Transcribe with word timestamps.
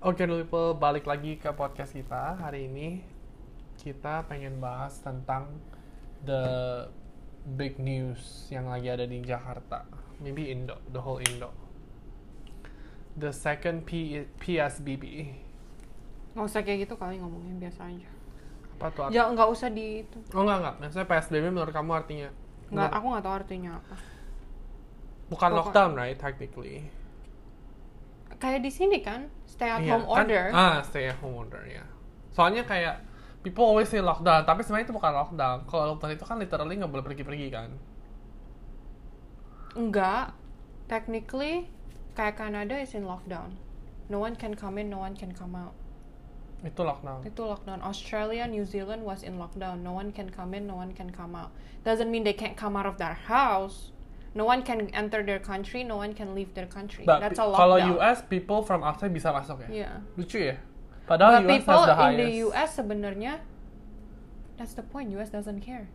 Oke 0.00 0.24
dulu 0.24 0.40
people, 0.48 0.80
balik 0.80 1.04
lagi 1.04 1.36
ke 1.36 1.52
podcast 1.52 1.92
kita 1.92 2.40
hari 2.40 2.64
ini 2.64 3.04
kita 3.76 4.24
pengen 4.24 4.56
bahas 4.56 4.96
tentang 5.04 5.60
the 6.24 6.44
big 7.56 7.76
news 7.76 8.48
yang 8.48 8.68
lagi 8.68 8.88
ada 8.88 9.04
di 9.04 9.20
Jakarta, 9.20 9.84
maybe 10.20 10.48
Indo, 10.48 10.80
the 10.88 11.00
whole 11.00 11.20
Indo. 11.20 11.52
The 13.12 13.28
second 13.28 13.84
P 13.84 14.24
PSBB. 14.40 15.04
Nggak 16.32 16.46
usah 16.48 16.60
kayak 16.64 16.88
gitu 16.88 16.94
kali 16.96 17.20
ngomongnya 17.20 17.68
biasa 17.68 17.92
aja. 17.92 18.08
Apa 18.80 18.86
tuh? 18.96 19.08
Ya 19.12 19.28
nggak 19.28 19.48
usah 19.52 19.68
di 19.68 20.00
itu. 20.00 20.16
Oh 20.32 20.48
enggak 20.48 20.64
enggak, 20.64 20.74
maksudnya 20.80 21.08
PSBB 21.12 21.44
menurut 21.52 21.72
kamu 21.76 21.90
artinya? 21.92 22.28
Nggak, 22.72 22.88
aku 22.88 23.04
nggak 23.12 23.24
tahu 23.28 23.34
artinya 23.36 23.70
apa. 23.76 23.94
bukan 25.28 25.50
pokok- 25.52 25.58
lockdown 25.70 25.92
right 25.92 26.16
technically. 26.16 26.88
Kayak 28.40 28.60
di 28.64 28.72
sini 28.72 28.98
kan, 29.04 29.28
stay 29.44 29.68
at 29.68 29.84
Iya, 29.84 30.00
home 30.00 30.06
kan- 30.08 30.24
order. 30.24 30.44
Ah, 30.50 30.80
stay 30.80 31.06
at 31.06 31.16
home 31.20 31.36
order 31.36 31.60
ya. 31.68 31.84
Soalnya 32.32 32.64
kayak 32.64 33.04
people 33.44 33.62
always 33.62 33.86
say 33.86 34.00
lockdown, 34.00 34.48
tapi 34.48 34.64
sebenarnya 34.64 34.88
itu 34.88 34.96
bukan 34.96 35.12
lockdown. 35.12 35.68
Kalau 35.68 35.94
lockdown 35.94 36.16
itu 36.16 36.24
kan 36.24 36.36
literally 36.40 36.80
nggak 36.80 36.88
boleh 36.88 37.04
pergi-pergi 37.04 37.46
kan. 37.52 37.70
Enggak. 39.76 40.34
Technically, 40.88 41.70
kayak 42.16 42.34
Kanada 42.34 42.74
is 42.74 42.96
in 42.96 43.06
lockdown. 43.06 43.54
No 44.10 44.18
one 44.18 44.34
can 44.34 44.58
come 44.58 44.74
in, 44.80 44.90
no 44.90 44.98
one 44.98 45.14
can 45.14 45.30
come 45.30 45.54
out. 45.54 45.70
Itu 46.66 46.82
lockdown. 46.82 47.22
Itu 47.22 47.46
lockdown. 47.46 47.78
Australia, 47.80 48.44
New 48.44 48.66
Zealand 48.66 49.06
was 49.06 49.22
in 49.22 49.38
lockdown. 49.38 49.86
No 49.86 49.94
one 49.94 50.10
can 50.10 50.28
come 50.28 50.52
in, 50.52 50.66
no 50.66 50.74
one 50.74 50.90
can 50.92 51.14
come 51.14 51.38
out. 51.38 51.54
Doesn't 51.86 52.10
mean 52.10 52.26
they 52.26 52.34
can't 52.34 52.58
come 52.58 52.74
out 52.74 52.84
of 52.84 52.98
their 52.98 53.14
house. 53.14 53.94
No 54.30 54.46
one 54.46 54.62
can 54.62 54.86
enter 54.94 55.26
their 55.26 55.42
country, 55.42 55.82
no 55.82 55.98
one 55.98 56.14
can 56.14 56.38
leave 56.38 56.54
their 56.54 56.70
country. 56.70 57.02
But 57.02 57.18
That's 57.18 57.42
a 57.42 57.50
kalau 57.50 57.82
lockdown. 57.82 57.98
US 57.98 58.18
people 58.22 58.62
from 58.62 58.86
outside 58.86 59.10
bisa 59.10 59.34
masuk 59.34 59.66
ya. 59.66 59.90
Yeah. 59.90 59.94
Lucu 60.14 60.38
ya. 60.38 60.56
Padahal 61.10 61.42
US 61.42 61.42
But 61.42 61.50
people 61.50 61.74
has 61.74 61.86
the 61.86 61.90
in 61.90 61.98
highest. 61.98 62.18
the 62.22 62.30
US 62.46 62.68
sebenarnya 62.78 63.32
that's 64.54 64.74
the 64.78 64.86
point. 64.86 65.10
US 65.18 65.34
doesn't 65.34 65.58
care. 65.66 65.90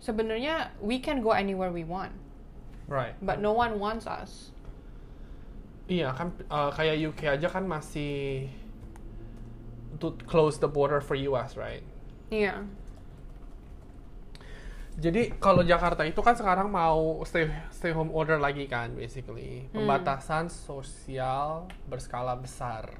Sebenarnya 0.00 0.70
we 0.84 1.00
can 1.00 1.24
go 1.24 1.32
anywhere 1.32 1.72
we 1.72 1.82
want, 1.82 2.12
Right. 2.86 3.16
but 3.24 3.40
no 3.40 3.50
one 3.56 3.80
wants 3.80 4.04
us. 4.06 4.52
Iya 5.88 6.12
kan 6.14 6.34
uh, 6.52 6.68
kayak 6.70 6.98
UK 7.00 7.20
aja 7.38 7.48
kan 7.48 7.64
masih 7.64 8.46
to 9.98 10.12
close 10.28 10.60
the 10.60 10.68
border 10.68 11.00
for 11.00 11.16
US, 11.32 11.56
right? 11.56 11.80
Iya. 12.28 12.66
Jadi 14.96 15.36
kalau 15.36 15.60
Jakarta 15.60 16.08
itu 16.08 16.24
kan 16.24 16.32
sekarang 16.32 16.72
mau 16.72 17.20
stay 17.28 17.52
stay 17.68 17.92
home 17.92 18.08
order 18.16 18.40
lagi 18.40 18.64
kan 18.64 18.96
basically. 18.96 19.68
Hmm. 19.68 19.84
Pembatasan 19.84 20.48
sosial 20.48 21.68
berskala 21.84 22.32
besar. 22.32 22.96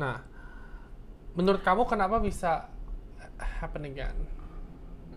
Nah, 0.00 0.24
menurut 1.36 1.60
kamu 1.60 1.84
kenapa 1.84 2.16
bisa 2.16 2.72
happen 3.60 3.84
again? 3.84 4.16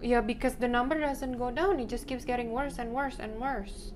Yeah, 0.03 0.23
because 0.23 0.59
the 0.59 0.67
number 0.67 0.99
doesn't 0.99 1.35
go 1.39 1.51
down, 1.51 1.79
it 1.79 1.91
just 1.91 2.07
keeps 2.07 2.23
getting 2.23 2.51
worse 2.51 2.79
and 2.79 2.91
worse 2.91 3.19
and 3.19 3.35
worse. 3.39 3.91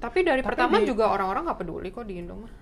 Tapi 0.00 0.24
dari 0.24 0.40
Tapi 0.40 0.48
pertama 0.52 0.80
di- 0.80 0.88
juga 0.88 1.08
orang-orang 1.08 1.48
nggak 1.48 1.58
peduli 1.60 1.88
kok 1.92 2.04
di 2.04 2.20
Indo 2.20 2.36
mah. 2.36 2.52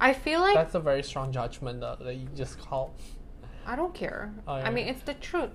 I 0.00 0.14
feel 0.16 0.40
like 0.40 0.56
That's 0.58 0.74
a 0.74 0.82
very 0.82 1.02
strong 1.02 1.30
judgment 1.30 1.82
that, 1.84 2.02
that 2.02 2.16
you 2.16 2.26
just 2.34 2.58
call. 2.58 2.94
I 3.68 3.76
don't 3.76 3.92
care. 3.92 4.32
Oh, 4.48 4.56
I 4.56 4.66
yeah. 4.66 4.70
mean, 4.70 4.86
it's 4.88 5.04
the 5.04 5.14
truth. 5.14 5.52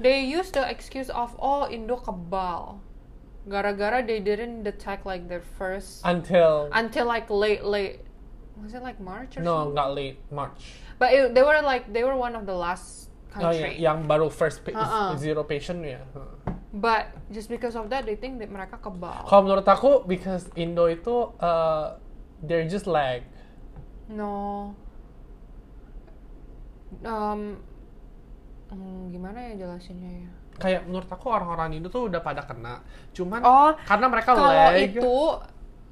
They 0.00 0.26
use 0.26 0.50
the 0.50 0.66
excuse 0.66 1.08
of 1.08 1.34
oh 1.38 1.70
Indo 1.70 1.96
kebal, 1.96 2.78
gara-gara 3.46 4.02
they 4.02 4.18
didn't 4.18 4.64
detect 4.64 5.06
like 5.06 5.28
their 5.28 5.42
first 5.56 6.02
Until 6.02 6.68
until 6.74 7.06
like 7.06 7.30
late 7.30 7.62
late. 7.64 8.00
Was 8.58 8.74
it 8.74 8.82
like 8.82 8.98
March 9.02 9.34
or 9.36 9.42
no, 9.42 9.66
something? 9.70 9.74
not 9.74 9.94
late 9.94 10.18
March. 10.30 10.78
But 10.98 11.10
it, 11.14 11.34
they 11.34 11.42
were 11.42 11.58
like 11.62 11.90
they 11.92 12.02
were 12.02 12.14
one 12.14 12.34
of 12.34 12.46
the 12.46 12.54
last 12.54 13.10
Oh, 13.34 13.50
iya, 13.50 13.66
country. 13.66 13.72
yang 13.82 13.98
baru 14.06 14.30
first 14.30 14.62
pa- 14.62 14.70
Uh-uh. 14.78 15.18
zero 15.18 15.42
patient 15.42 15.82
ya. 15.82 15.98
But 16.70 17.10
just 17.34 17.50
because 17.50 17.74
of 17.74 17.90
that, 17.90 18.06
they 18.06 18.14
think 18.14 18.38
that 18.38 18.46
mereka 18.46 18.78
kebal. 18.78 19.26
Kalau 19.26 19.42
menurut 19.46 19.66
aku, 19.66 20.06
because 20.06 20.46
Indo 20.54 20.86
itu 20.86 21.34
uh, 21.42 21.98
they're 22.42 22.66
just 22.70 22.86
lag. 22.86 23.26
No. 24.06 24.74
Um, 27.02 27.58
hmm, 28.74 29.14
gimana 29.14 29.38
ya 29.38 29.52
jelasinnya 29.64 30.10
ya? 30.10 30.28
Kayak 30.58 30.86
menurut 30.86 31.10
aku 31.10 31.26
orang-orang 31.30 31.78
Indo 31.78 31.90
tuh 31.90 32.10
udah 32.10 32.22
pada 32.22 32.42
kena. 32.42 32.82
Cuman 33.14 33.42
Oh, 33.42 33.70
karena 33.86 34.06
mereka 34.10 34.34
Kalau 34.34 34.50
lag. 34.50 34.78
itu 34.78 35.14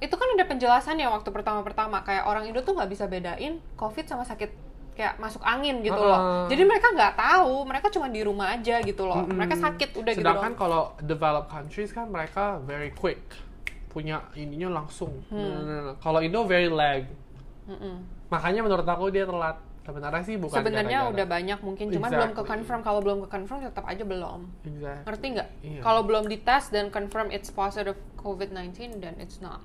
itu 0.03 0.15
kan 0.19 0.28
ada 0.34 0.44
penjelasannya 0.50 1.06
waktu 1.06 1.31
pertama-pertama 1.31 2.03
kayak 2.03 2.26
orang 2.26 2.50
Indo 2.50 2.62
tuh 2.66 2.75
nggak 2.75 2.91
bisa 2.91 3.06
bedain 3.06 3.62
COVID 3.78 4.04
sama 4.10 4.26
sakit 4.26 4.50
kayak 4.93 5.16
masuk 5.16 5.41
angin 5.41 5.81
gitu 5.81 5.97
loh. 5.97 6.19
Uh-uh. 6.19 6.47
Jadi 6.53 6.62
mereka 6.69 6.93
nggak 6.93 7.15
tahu, 7.16 7.65
mereka 7.65 7.87
cuma 7.88 8.12
di 8.12 8.20
rumah 8.20 8.53
aja 8.53 8.76
gitu 8.84 9.09
loh. 9.09 9.25
Mm-mm. 9.25 9.38
Mereka 9.41 9.56
sakit 9.56 9.88
udah 9.97 10.12
gitu 10.12 10.20
Sedangkan 10.20 10.53
kalau 10.53 10.93
developed 11.00 11.49
countries 11.49 11.91
kan 11.91 12.12
mereka 12.12 12.60
very 12.66 12.93
quick. 12.93 13.25
Punya 13.88 14.25
ininya 14.37 14.82
langsung. 14.82 15.25
Hmm. 15.32 15.97
Kalau 16.00 16.20
Indo 16.20 16.44
very 16.44 16.69
lag. 16.69 17.09
Mm-mm. 17.69 18.04
Makanya 18.28 18.60
menurut 18.64 18.84
aku 18.84 19.09
dia 19.12 19.25
telat. 19.25 19.56
Sebenarnya 19.82 20.22
sih 20.22 20.38
bukan 20.38 20.62
Sebenarnya 20.62 21.10
udah 21.10 21.26
banyak 21.26 21.59
mungkin, 21.59 21.91
cuman 21.91 22.10
belum 22.15 22.31
ke 22.31 22.47
Exactly. 22.47 22.53
confirm. 22.54 22.81
Kalau 22.87 23.00
belum 23.03 23.19
ke 23.26 23.28
confirm 23.34 23.59
tetap 23.66 23.82
aja 23.82 24.04
belum. 24.06 24.41
Exactly. 24.62 25.04
Ngerti 25.10 25.26
nggak? 25.34 25.48
Iya. 25.66 25.81
Kalau 25.82 26.03
belum 26.06 26.25
dites 26.31 26.65
dan 26.70 26.87
confirm 26.94 27.34
it's 27.34 27.50
positive 27.50 27.98
COVID-19 28.15 29.03
then 29.03 29.19
it's 29.19 29.43
not. 29.43 29.59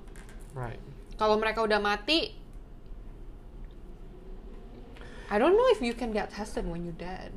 Right. 0.58 0.82
Kalau 1.14 1.38
mereka 1.38 1.62
udah 1.62 1.78
mati, 1.78 2.34
I 5.30 5.36
don't 5.38 5.54
know 5.54 5.68
if 5.70 5.78
you 5.78 5.94
can 5.94 6.10
get 6.10 6.34
tested 6.34 6.66
when 6.66 6.82
you're 6.82 6.98
dead. 6.98 7.30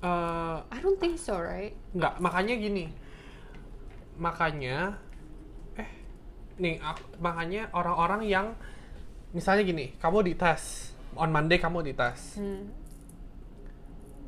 Uh, 0.00 0.64
I 0.72 0.80
don't 0.80 0.96
think 0.96 1.20
so, 1.20 1.36
right? 1.36 1.76
Nggak, 1.92 2.16
makanya 2.20 2.54
gini. 2.56 2.84
Makanya 4.16 4.96
eh 5.76 5.90
nih 6.56 6.80
makanya 7.20 7.68
orang-orang 7.76 8.24
yang 8.24 8.46
misalnya 9.34 9.68
gini, 9.68 9.92
kamu 10.00 10.32
dites 10.32 10.93
on 11.16 11.30
Monday 11.30 11.58
kamu 11.58 11.82
dites. 11.84 12.36
Hmm. 12.36 12.70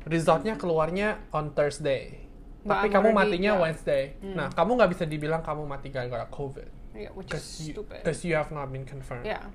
Resultnya 0.07 0.55
keluarnya 0.55 1.19
on 1.35 1.51
Thursday. 1.51 2.23
But 2.63 2.83
Tapi 2.83 2.87
I'm 2.87 2.93
kamu 2.99 3.07
already- 3.11 3.19
matinya 3.31 3.51
yeah. 3.55 3.61
Wednesday. 3.63 4.03
Hmm. 4.19 4.35
Nah, 4.35 4.47
kamu 4.51 4.71
nggak 4.75 4.89
bisa 4.91 5.03
dibilang 5.03 5.41
kamu 5.43 5.63
mati 5.63 5.87
gara-gara 5.87 6.27
COVID. 6.27 6.69
Yeah, 6.95 7.11
which 7.13 7.29
Because 7.29 7.43
is 7.63 7.71
stupid. 7.75 8.01
'cause 8.03 8.23
you 8.23 8.33
have 8.35 8.51
not 8.51 8.71
been 8.71 8.83
confirmed. 8.83 9.23
Yeah. 9.23 9.51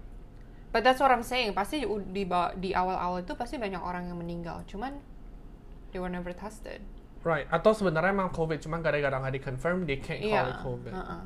But 0.72 0.84
that's 0.84 1.00
what 1.00 1.12
I'm 1.12 1.25
saying. 1.25 1.53
Pasti 1.53 1.84
di 1.84 2.25
di 2.56 2.70
awal-awal 2.72 3.20
itu 3.20 3.37
pasti 3.37 3.60
banyak 3.60 3.81
orang 3.81 4.09
yang 4.09 4.16
meninggal. 4.16 4.64
Cuman 4.64 4.97
they 5.93 6.00
were 6.00 6.09
never 6.09 6.32
tested. 6.32 6.81
Right. 7.22 7.44
Atau 7.53 7.76
sebenarnya 7.76 8.10
emang 8.10 8.32
COVID, 8.32 8.59
cuma 8.59 8.81
gara-gara 8.81 9.14
nggak 9.14 9.34
di-confirm, 9.38 9.84
they 9.84 10.00
can't 10.00 10.19
call 10.19 10.32
Iya. 10.32 10.49
it 10.49 10.59
COVID. 10.64 10.93
uh-uh. 10.97 11.22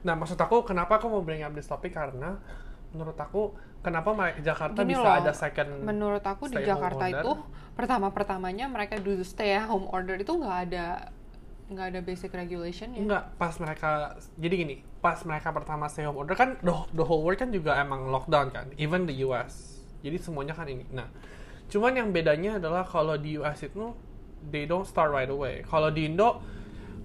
Nah, 0.00 0.14
maksud 0.16 0.38
aku 0.38 0.64
kenapa 0.64 0.96
aku 0.96 1.10
mau 1.12 1.20
bring 1.20 1.42
up 1.42 1.52
this 1.52 1.68
topic 1.68 1.92
karena 1.92 2.38
menurut 2.94 3.18
aku 3.18 3.52
kenapa 3.80 4.12
Jakarta 4.40 4.80
Gini 4.84 4.92
bisa 4.92 5.08
loh, 5.08 5.18
ada 5.24 5.32
second 5.32 5.68
Menurut 5.84 6.24
aku 6.24 6.48
di 6.52 6.60
Jakarta 6.60 7.04
itu 7.08 7.32
pertama-pertamanya 7.74 8.68
mereka 8.68 9.00
dulu 9.00 9.24
stay 9.24 9.56
at 9.56 9.68
home 9.68 9.88
order 9.88 10.20
itu 10.20 10.32
nggak 10.36 10.58
ada 10.68 10.86
nggak 11.70 11.86
ada 11.94 12.00
basic 12.02 12.34
regulation 12.34 12.90
ya. 12.92 13.00
Enggak, 13.00 13.24
pas 13.38 13.54
mereka 13.62 14.18
jadi 14.34 14.54
gini, 14.58 14.76
pas 14.98 15.22
mereka 15.22 15.54
pertama 15.54 15.86
stay 15.86 16.02
home 16.02 16.18
order 16.18 16.34
kan 16.34 16.58
the, 16.66 16.74
the 16.92 17.04
whole 17.06 17.22
world 17.22 17.38
kan 17.38 17.54
juga 17.54 17.78
emang 17.78 18.10
lockdown 18.10 18.50
kan, 18.50 18.66
even 18.74 19.06
the 19.06 19.22
US. 19.22 19.78
Jadi 20.02 20.18
semuanya 20.18 20.58
kan 20.58 20.66
ini. 20.66 20.82
Nah, 20.90 21.06
cuman 21.70 21.94
yang 21.94 22.08
bedanya 22.10 22.58
adalah 22.58 22.82
kalau 22.82 23.14
di 23.14 23.38
US 23.38 23.62
itu 23.62 23.94
they 24.50 24.66
don't 24.66 24.84
start 24.84 25.14
right 25.14 25.30
away. 25.30 25.62
Kalau 25.62 25.94
di 25.94 26.10
Indo 26.10 26.42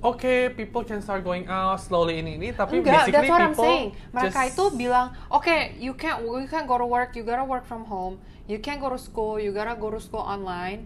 Oke, 0.05 0.53
people 0.53 0.85
can 0.85 1.01
start 1.01 1.25
going 1.25 1.49
out 1.49 1.81
slowly 1.81 2.21
ini 2.21 2.37
ini, 2.37 2.53
tapi 2.53 2.77
Enggak, 2.77 3.09
basically 3.09 3.13
that's 3.17 3.31
what 3.33 3.41
I'm 3.41 3.53
people 3.57 3.65
saying. 3.65 3.89
Mereka 4.13 4.37
just- 4.45 4.53
itu 4.53 4.63
bilang, 4.77 5.07
oke, 5.33 5.57
you 5.81 5.97
can't, 5.97 6.21
you 6.21 6.45
can't 6.45 6.69
go 6.69 6.77
to 6.77 6.85
work, 6.85 7.17
you 7.17 7.25
gotta 7.25 7.41
work 7.41 7.65
from 7.65 7.89
home, 7.89 8.21
you 8.45 8.61
can't 8.61 8.77
go 8.77 8.93
to 8.93 9.01
school, 9.01 9.41
you 9.41 9.49
gotta 9.49 9.73
go 9.73 9.89
to 9.89 9.97
school 9.97 10.21
online. 10.21 10.85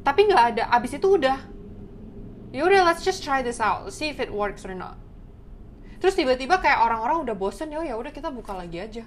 Tapi 0.00 0.32
nggak 0.32 0.44
ada, 0.56 0.64
abis 0.72 0.96
itu 0.96 1.20
udah, 1.20 1.44
yaudah 2.56 2.88
let's 2.88 3.04
just 3.04 3.20
try 3.20 3.44
this 3.44 3.60
out, 3.60 3.84
see 3.92 4.08
if 4.08 4.16
it 4.16 4.32
works 4.32 4.64
or 4.64 4.72
not. 4.72 4.96
Terus 6.00 6.16
tiba-tiba 6.16 6.56
kayak 6.56 6.80
orang-orang 6.80 7.28
udah 7.28 7.36
bosen, 7.36 7.68
ya 7.68 7.84
ya 7.84 8.00
udah 8.00 8.16
kita 8.16 8.32
buka 8.32 8.56
lagi 8.56 8.80
aja. 8.80 9.04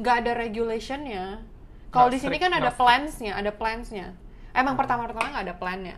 Nggak 0.00 0.14
ada 0.24 0.32
regulationnya. 0.32 1.44
Kalau 1.92 2.08
di 2.08 2.16
sini 2.16 2.40
kan 2.40 2.56
ada 2.56 2.72
plansnya, 2.72 3.36
ada 3.36 3.52
plansnya. 3.52 4.16
Emang 4.56 4.80
pertama-pertama 4.80 5.28
nggak 5.28 5.44
ada 5.52 5.56
plannya. 5.60 5.96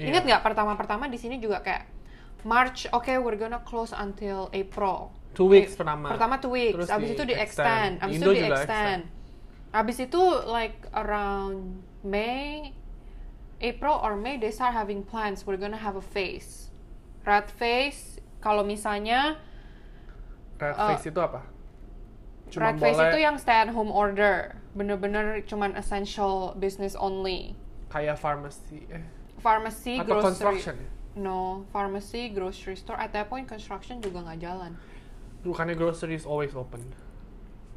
Iya. 0.00 0.08
Ingat 0.08 0.22
nggak 0.24 0.42
pertama-pertama 0.42 1.04
di 1.06 1.20
sini 1.20 1.36
juga 1.36 1.60
kayak 1.60 1.84
March, 2.40 2.88
okay, 2.88 3.20
we're 3.20 3.36
gonna 3.36 3.60
close 3.60 3.92
until 3.92 4.48
April. 4.56 5.12
Two 5.36 5.44
weeks 5.44 5.76
Eh, 5.76 5.78
pertama. 5.78 6.08
Pertama 6.08 6.40
two 6.40 6.48
weeks, 6.48 6.72
Terus 6.74 6.88
abis 6.88 7.06
di 7.06 7.14
itu 7.14 7.24
di 7.28 7.34
extend. 7.36 7.44
extend, 7.44 7.92
abis 8.00 8.14
Indo 8.16 8.24
itu 8.24 8.32
di 8.32 8.40
juga 8.40 8.56
extend. 8.56 9.02
Abis 9.70 9.96
itu 10.00 10.22
like 10.48 10.78
around 10.90 11.56
May, 12.00 12.72
April 13.60 14.00
or 14.00 14.16
May 14.16 14.40
they 14.40 14.48
start 14.48 14.72
having 14.72 15.04
plans. 15.04 15.44
We're 15.44 15.60
gonna 15.60 15.78
have 15.78 15.94
a 15.94 16.02
phase, 16.02 16.72
red 17.22 17.52
phase. 17.52 18.16
Kalau 18.40 18.64
misalnya 18.64 19.36
red 20.56 20.74
Uh, 20.74 20.96
face 20.96 21.12
itu 21.12 21.20
apa? 21.20 21.44
Cuma 22.48 22.72
red 22.72 22.80
face 22.80 22.96
boleh 22.96 23.12
itu 23.12 23.18
yang 23.20 23.36
stay 23.36 23.54
at 23.54 23.70
home 23.70 23.92
order. 23.92 24.56
Bener-bener 24.72 25.44
cuman 25.44 25.76
essential 25.76 26.56
business 26.56 26.96
only. 26.96 27.52
kayak 27.90 28.16
pharmacy 28.16 28.86
eh 28.88 29.02
Pharmacy, 29.40 29.98
atau 29.98 30.20
grocery. 30.20 30.28
construction 30.28 30.74
ya? 30.78 30.88
No, 31.16 31.66
pharmacy, 31.72 32.30
grocery 32.30 32.76
store. 32.76 32.96
At 33.00 33.12
that 33.12 33.26
point, 33.28 33.48
construction 33.48 33.98
juga 33.98 34.22
nggak 34.22 34.38
jalan. 34.40 34.78
Bukannya 35.42 35.74
grocery 35.74 36.14
is 36.14 36.28
always 36.28 36.54
open. 36.54 36.84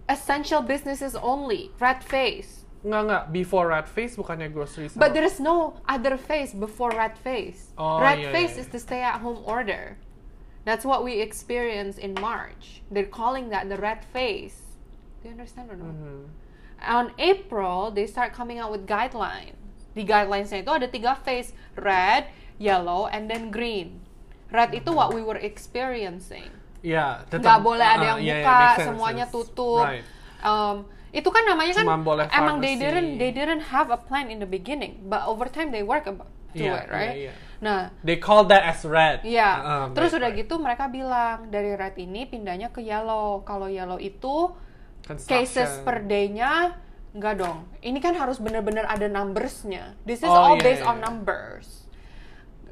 Essential 0.07 0.61
businesses 0.61 1.15
only. 1.15 1.71
Red 1.79 2.03
face. 2.03 2.67
Enggak 2.83 3.01
enggak, 3.07 3.23
before 3.31 3.71
red 3.71 3.87
face 3.87 4.19
bukannya 4.19 4.51
grocery 4.51 4.91
sama. 4.91 5.07
But 5.07 5.15
there 5.15 5.23
is 5.23 5.39
no 5.39 5.79
other 5.87 6.19
face 6.19 6.51
before 6.51 6.91
red 6.91 7.15
face. 7.15 7.71
Oh, 7.79 8.03
red 8.03 8.19
iya, 8.19 8.31
face 8.35 8.59
iya, 8.59 8.67
is 8.67 8.67
the 8.67 8.79
stay 8.83 8.99
at 8.99 9.23
home 9.23 9.39
order. 9.47 9.95
That's 10.67 10.83
what 10.83 11.03
we 11.07 11.23
experienced 11.23 11.99
in 11.99 12.11
March. 12.19 12.83
They're 12.91 13.07
calling 13.07 13.49
that 13.55 13.71
the 13.71 13.79
red 13.79 14.03
face. 14.03 14.75
Do 15.23 15.31
you 15.31 15.39
understand 15.39 15.71
or 15.71 15.79
no? 15.79 15.87
Mhm. 15.95 16.19
On 16.83 17.15
April, 17.15 17.91
they 17.91 18.03
start 18.03 18.35
coming 18.35 18.59
out 18.59 18.67
with 18.67 18.83
guidelines. 18.83 19.62
Di 19.93 20.03
guidelinesnya 20.03 20.61
itu 20.61 20.71
ada 20.73 20.87
tiga 20.89 21.13
phase, 21.15 21.53
red, 21.73 22.29
yellow, 22.57 23.05
and 23.07 23.29
then 23.29 23.49
green. 23.49 24.01
Red 24.49 24.73
itu 24.73 24.89
what 24.89 25.13
we 25.13 25.21
were 25.21 25.37
experiencing. 25.37 26.49
Iya, 26.83 27.23
tetap- 27.25 27.41
Nggak 27.41 27.59
boleh 27.63 27.87
ada 27.87 28.05
yang 28.13 28.19
iya, 28.21 28.43
buka, 28.43 28.53
make 28.53 28.75
sense, 28.75 28.87
semuanya 28.91 29.25
tutup. 29.31 29.85
Right. 29.87 30.05
Um, 30.43 30.85
itu 31.13 31.29
kan 31.29 31.45
namanya 31.45 31.73
kan 31.77 31.85
Cuma 31.85 32.01
boleh 32.01 32.25
emang 32.27 32.57
they 32.59 32.73
didn't 32.75 33.21
they 33.21 33.29
didn't 33.31 33.69
have 33.71 33.93
a 33.93 33.97
plan 34.01 34.27
in 34.27 34.41
the 34.41 34.49
beginning, 34.49 34.99
but 35.07 35.23
over 35.23 35.45
time 35.47 35.69
they 35.69 35.85
work 35.85 36.09
about 36.09 36.27
to 36.53 36.61
Iya, 36.65 36.73
it, 36.73 36.85
right? 36.89 37.15
iya, 37.15 37.23
iya. 37.29 37.33
Nah, 37.63 37.81
They 38.03 38.19
call 38.19 38.43
that 38.51 38.67
as 38.67 38.83
red. 38.83 39.23
Iya. 39.23 39.49
Ah, 39.55 39.85
Terus 39.95 40.11
right, 40.11 40.19
udah 40.19 40.29
right. 40.35 40.41
gitu 40.43 40.53
mereka 40.59 40.91
bilang 40.91 41.47
dari 41.47 41.71
red 41.73 41.95
ini 41.95 42.27
pindahnya 42.27 42.75
ke 42.75 42.83
yellow. 42.83 43.39
Kalau 43.47 43.71
yellow 43.71 43.95
itu 43.95 44.51
cases 45.23 45.79
per 45.81 46.03
day-nya 46.03 46.75
enggak 47.13 47.45
dong. 47.45 47.69
Ini 47.79 47.97
kan 48.01 48.17
harus 48.17 48.41
bener-bener 48.41 48.83
ada 48.89 49.05
numbers-nya. 49.05 49.93
This 50.03 50.25
is 50.25 50.29
Oh, 50.29 50.53
all 50.53 50.57
iya, 50.57 50.65
based 50.65 50.83
iya, 50.83 50.89
on 50.89 50.97
iya. 50.97 51.05
numbers. 51.05 51.67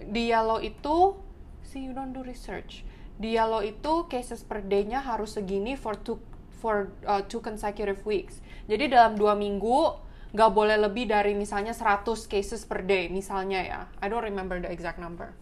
Di 0.02 0.24
yellow 0.34 0.58
itu 0.58 1.16
see 1.62 1.86
you 1.86 1.94
don't 1.94 2.12
do 2.12 2.26
research. 2.26 2.82
Di 3.22 3.38
yellow 3.38 3.62
itu 3.62 4.10
cases 4.10 4.42
per 4.42 4.66
day-nya 4.66 5.06
harus 5.06 5.38
segini 5.38 5.78
for 5.78 5.94
two 5.94 6.18
for 6.58 6.94
uh, 7.06 7.22
two 7.26 7.42
consecutive 7.42 8.02
weeks. 8.06 8.42
Jadi 8.66 8.90
dalam 8.90 9.18
dua 9.18 9.38
minggu 9.38 10.10
nggak 10.32 10.52
boleh 10.56 10.80
lebih 10.80 11.12
dari 11.12 11.36
misalnya 11.36 11.76
100 11.76 12.08
cases 12.32 12.64
per 12.64 12.88
day 12.88 13.12
misalnya 13.12 13.60
ya. 13.62 13.82
I 14.00 14.08
don't 14.08 14.24
remember 14.24 14.58
the 14.58 14.72
exact 14.72 14.98
number. 14.98 15.36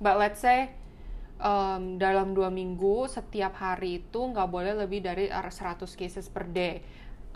But 0.00 0.16
let's 0.16 0.40
say 0.40 0.72
um, 1.40 2.00
dalam 2.00 2.32
dua 2.32 2.48
minggu 2.48 3.08
setiap 3.12 3.60
hari 3.60 4.00
itu 4.04 4.20
nggak 4.20 4.48
boleh 4.48 4.72
lebih 4.72 5.04
dari 5.04 5.28
100 5.28 5.52
cases 5.94 6.32
per 6.32 6.48
day. 6.48 6.80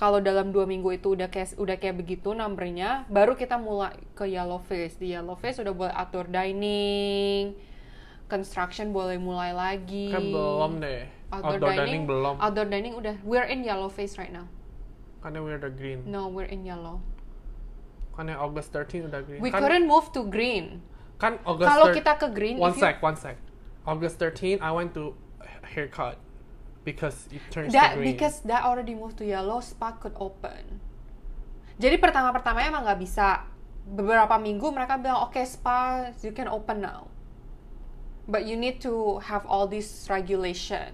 Kalau 0.01 0.17
dalam 0.17 0.49
dua 0.49 0.65
minggu 0.65 0.97
itu 0.97 1.13
udah 1.13 1.29
kayak 1.29 1.61
udah 1.61 1.77
kayak 1.77 2.01
begitu 2.01 2.33
numbernya, 2.33 3.05
baru 3.13 3.37
kita 3.37 3.61
mulai 3.61 3.93
ke 4.17 4.25
yellow 4.25 4.57
phase. 4.65 4.97
Di 4.97 5.13
yellow 5.13 5.37
phase 5.37 5.61
udah 5.61 5.77
boleh 5.77 5.93
outdoor 5.93 6.25
dining, 6.33 7.53
construction 8.25 8.97
boleh 8.97 9.21
mulai 9.21 9.53
lagi. 9.53 10.09
Kan 10.09 10.33
belum 10.33 10.81
deh. 10.81 11.05
Outdoor, 11.29 11.77
dining, 11.77 12.09
belum. 12.09 12.41
Outdoor 12.41 12.67
dining 12.73 12.97
udah. 12.97 13.21
We're 13.29 13.45
in 13.45 13.61
yellow 13.61 13.93
phase 13.93 14.17
right 14.17 14.33
now. 14.33 14.49
Karena 15.21 15.45
we're 15.45 15.61
the 15.61 15.69
green. 15.69 16.09
No, 16.09 16.33
we're 16.33 16.49
in 16.49 16.65
yellow. 16.65 17.05
Karena 18.17 18.41
August 18.41 18.73
13 18.73 19.05
udah 19.13 19.21
green. 19.21 19.45
We 19.45 19.53
kan, 19.53 19.61
couldn't 19.61 19.85
move 19.85 20.09
to 20.17 20.25
green. 20.25 20.81
kan 21.21 21.37
August 21.45 21.77
Kalau 21.77 21.93
13 21.93 22.01
kita 22.01 22.13
ke 22.17 22.27
green, 22.33 22.57
One 22.57 22.73
you- 22.73 22.81
sec, 22.81 23.05
one 23.05 23.21
sec. 23.21 23.37
August 23.85 24.17
13 24.17 24.65
I 24.65 24.73
went 24.73 24.97
to 24.97 25.13
haircut 25.77 26.17
because 26.85 27.29
it 27.31 27.43
turns 27.53 27.73
that 27.73 27.95
to 27.95 28.01
green. 28.01 28.17
because 28.17 28.41
that 28.45 28.65
already 28.65 28.97
moved 28.97 29.21
to 29.21 29.25
yellow 29.25 29.61
spa 29.61 29.93
could 30.01 30.17
open 30.17 30.81
jadi 31.81 31.97
pertama 32.01 32.33
pertamanya 32.33 32.73
emang 32.73 32.85
nggak 32.89 33.01
bisa 33.01 33.27
beberapa 33.85 34.37
minggu 34.37 34.69
mereka 34.73 34.97
bilang 35.01 35.25
oke 35.29 35.41
spa 35.45 36.13
you 36.25 36.33
can 36.33 36.49
open 36.49 36.81
now 36.85 37.09
but 38.29 38.45
you 38.49 38.55
need 38.57 38.81
to 38.81 39.19
have 39.25 39.45
all 39.49 39.69
this 39.69 40.07
regulation 40.09 40.93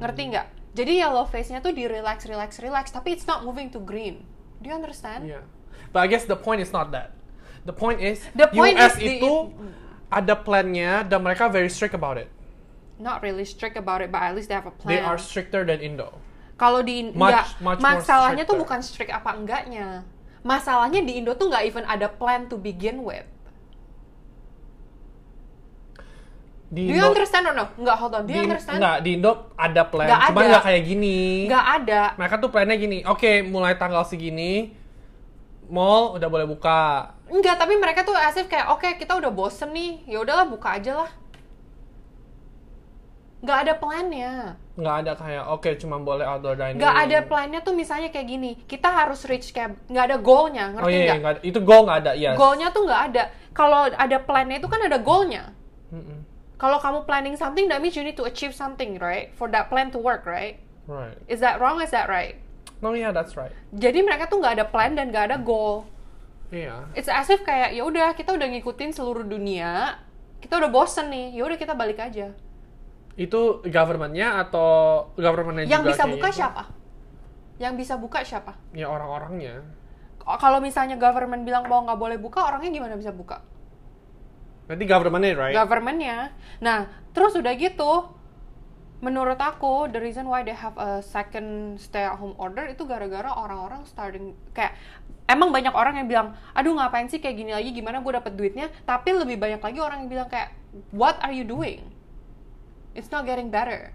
ngerti 0.00 0.22
nggak 0.34 0.46
jadi 0.76 1.08
yellow 1.08 1.24
face 1.24 1.48
nya 1.48 1.64
tuh 1.64 1.72
di 1.72 1.88
relax 1.88 2.28
relax 2.28 2.60
relax 2.60 2.92
tapi 2.92 3.16
it's 3.16 3.24
not 3.24 3.42
moving 3.46 3.72
to 3.72 3.80
green 3.80 4.24
do 4.60 4.68
you 4.68 4.76
understand 4.76 5.24
Yeah. 5.24 5.44
But 5.92 6.04
I 6.04 6.06
guess 6.12 6.24
the 6.28 6.36
point 6.36 6.60
is 6.60 6.72
not 6.72 6.92
that. 6.92 7.14
The 7.64 7.72
point 7.72 8.00
is 8.04 8.20
The 8.36 8.48
point 8.52 8.76
US 8.76 8.96
is 8.96 9.00
the- 9.00 9.16
itu 9.16 9.32
ada 10.12 10.34
plannya 10.36 11.08
dan 11.08 11.24
mereka 11.24 11.48
very 11.48 11.72
strict 11.72 11.96
about 11.96 12.20
it. 12.20 12.28
Not 12.96 13.20
really 13.20 13.44
strict 13.44 13.76
about 13.76 14.00
it 14.00 14.08
but 14.08 14.24
at 14.24 14.32
least 14.32 14.48
they 14.48 14.56
have 14.56 14.68
a 14.68 14.74
plan 14.74 14.90
They 14.96 15.00
are 15.00 15.20
stricter 15.20 15.64
than 15.64 15.80
Indo. 15.80 16.16
Kalau 16.56 16.80
di 16.80 17.12
Much- 17.12 17.32
enggak, 17.32 17.46
much 17.60 17.80
masalahnya 17.84 18.44
tuh 18.48 18.56
bukan 18.56 18.80
strict 18.80 19.12
apa 19.12 19.36
enggaknya. 19.36 20.08
Masalahnya 20.40 21.04
di 21.04 21.20
Indo 21.20 21.36
tuh 21.36 21.52
nggak 21.52 21.64
even 21.68 21.84
ada 21.84 22.08
plan 22.08 22.48
to 22.48 22.56
begin 22.56 23.04
with. 23.04 23.28
Di 26.66 26.82
Do 26.90 26.92
you 26.98 27.04
understand 27.04 27.46
or 27.46 27.54
no? 27.54 27.70
Nggak, 27.78 27.96
hold 28.00 28.12
on. 28.16 28.22
Do 28.26 28.32
di, 28.32 28.40
you 28.40 28.42
understand? 28.42 28.78
Nggak, 28.82 28.96
di 29.06 29.10
Indo 29.20 29.32
ada 29.54 29.82
plan, 29.86 30.06
Nggak 30.10 30.20
cuma 30.32 30.40
nggak 30.50 30.64
kayak 30.66 30.82
gini. 30.82 31.18
Nggak 31.46 31.66
ada. 31.82 32.02
Mereka 32.18 32.34
tuh 32.42 32.50
plannya 32.50 32.76
gini. 32.80 32.98
Oke, 33.06 33.46
mulai 33.46 33.78
tanggal 33.78 34.02
segini, 34.02 34.74
mall 35.70 36.18
udah 36.18 36.26
boleh 36.26 36.46
buka. 36.46 37.14
Enggak, 37.30 37.58
tapi 37.58 37.74
mereka 37.78 38.02
tuh 38.02 38.14
asif 38.14 38.46
kayak, 38.50 38.70
oke 38.70 38.86
kita 38.98 39.14
udah 39.18 39.30
bosen 39.30 39.70
nih, 39.74 40.06
ya 40.06 40.22
udahlah 40.22 40.46
buka 40.46 40.78
aja 40.78 41.06
lah. 41.06 41.10
Nggak 43.44 43.58
ada 43.68 43.72
plannya. 43.76 44.32
Nggak 44.76 44.96
ada 45.04 45.12
kayak, 45.16 45.44
oke 45.52 45.70
cuma 45.76 45.96
boleh 46.00 46.24
outdoor 46.24 46.56
dining. 46.56 46.80
Nggak 46.80 46.96
ada 47.08 47.18
plannya 47.24 47.60
tuh 47.60 47.72
misalnya 47.76 48.08
kayak 48.08 48.28
gini, 48.28 48.50
kita 48.64 48.88
harus 48.88 49.24
reach 49.28 49.52
kayak, 49.52 49.76
nggak 49.88 50.04
ada 50.12 50.16
goalnya, 50.20 50.72
Oh 50.72 50.84
ngerti 50.84 50.92
iya, 50.96 51.04
iya, 51.04 51.14
nggak? 51.20 51.32
ada. 51.36 51.40
Itu 51.44 51.58
goal 51.64 51.82
nggak 51.84 51.98
ada, 52.04 52.12
yes. 52.16 52.36
Goalnya 52.36 52.68
tuh 52.72 52.82
nggak 52.88 53.02
ada. 53.12 53.22
Kalau 53.52 53.80
ada 53.88 54.18
plannya 54.20 54.56
itu 54.60 54.68
kan 54.68 54.80
ada 54.84 54.98
goalnya. 55.00 55.52
Mm-mm. 55.92 56.20
Kalau 56.56 56.80
kamu 56.80 57.04
planning 57.04 57.36
something, 57.36 57.68
that 57.68 57.84
means 57.84 57.92
you 57.96 58.04
need 58.04 58.16
to 58.16 58.24
achieve 58.24 58.56
something, 58.56 58.96
right? 58.96 59.32
For 59.36 59.48
that 59.52 59.68
plan 59.68 59.92
to 59.92 60.00
work, 60.00 60.24
right? 60.24 60.56
Right. 60.88 61.16
Is 61.28 61.44
that 61.44 61.60
wrong? 61.60 61.84
Is 61.84 61.92
that 61.92 62.08
right? 62.08 62.40
No, 62.80 62.92
yeah, 62.92 63.12
that's 63.12 63.36
right. 63.36 63.52
Jadi 63.72 64.00
mereka 64.04 64.28
tuh 64.28 64.40
nggak 64.40 64.60
ada 64.60 64.66
plan 64.68 64.96
dan 64.96 65.12
nggak 65.12 65.32
ada 65.32 65.36
goal. 65.40 65.84
Iya. 66.52 66.88
It's 66.96 67.08
as 67.08 67.28
if 67.28 67.44
kayak 67.44 67.76
ya 67.76 67.82
udah 67.84 68.12
kita 68.16 68.32
udah 68.32 68.48
ngikutin 68.48 68.92
seluruh 68.94 69.24
dunia, 69.26 70.00
kita 70.40 70.56
udah 70.60 70.70
bosen 70.70 71.08
nih, 71.10 71.36
ya 71.36 71.42
udah 71.44 71.58
kita 71.58 71.74
balik 71.74 71.98
aja. 72.00 72.32
Itu 73.16 73.64
governmentnya 73.64 74.44
atau 74.44 75.08
governmentnya 75.16 75.64
Yang 75.64 75.82
juga 75.82 75.90
bisa 75.92 76.04
buka 76.04 76.28
gitu? 76.28 76.38
siapa? 76.38 76.62
Yang 77.56 77.74
bisa 77.80 77.94
buka 77.96 78.18
siapa? 78.20 78.52
Ya 78.76 78.86
orang-orangnya. 78.92 79.64
Kalau 80.20 80.60
misalnya 80.60 81.00
government 81.00 81.48
bilang 81.48 81.64
bahwa 81.64 81.88
nggak 81.92 82.00
boleh 82.00 82.18
buka, 82.20 82.44
orangnya 82.44 82.70
gimana 82.76 82.94
bisa 83.00 83.14
buka? 83.14 83.40
Berarti 84.66 84.84
governmentnya, 84.84 85.32
right? 85.38 85.54
Governmentnya. 85.54 86.34
Nah, 86.58 86.90
terus 87.14 87.38
udah 87.38 87.54
gitu, 87.54 88.10
menurut 89.00 89.38
aku 89.38 89.86
the 89.88 90.00
reason 90.02 90.26
why 90.26 90.42
they 90.42 90.52
have 90.52 90.74
a 90.76 90.98
second 91.00 91.78
stay 91.78 92.02
at 92.02 92.18
home 92.18 92.34
order 92.36 92.66
itu 92.66 92.82
gara-gara 92.84 93.28
orang-orang 93.28 93.84
starting 93.84 94.32
kayak 94.50 94.74
emang 95.30 95.54
banyak 95.54 95.70
orang 95.70 96.02
yang 96.02 96.08
bilang, 96.10 96.28
aduh 96.52 96.74
ngapain 96.74 97.06
sih 97.06 97.22
kayak 97.22 97.36
gini 97.38 97.52
lagi, 97.54 97.70
gimana 97.70 98.02
gue 98.02 98.12
dapet 98.12 98.34
duitnya? 98.34 98.66
Tapi 98.82 99.14
lebih 99.14 99.38
banyak 99.38 99.62
lagi 99.62 99.78
orang 99.78 100.04
yang 100.04 100.10
bilang 100.10 100.28
kayak, 100.28 100.52
what 100.90 101.16
are 101.22 101.32
you 101.32 101.46
doing? 101.46 101.86
It's 102.96 103.12
not 103.12 103.28
getting 103.28 103.52
better. 103.52 103.92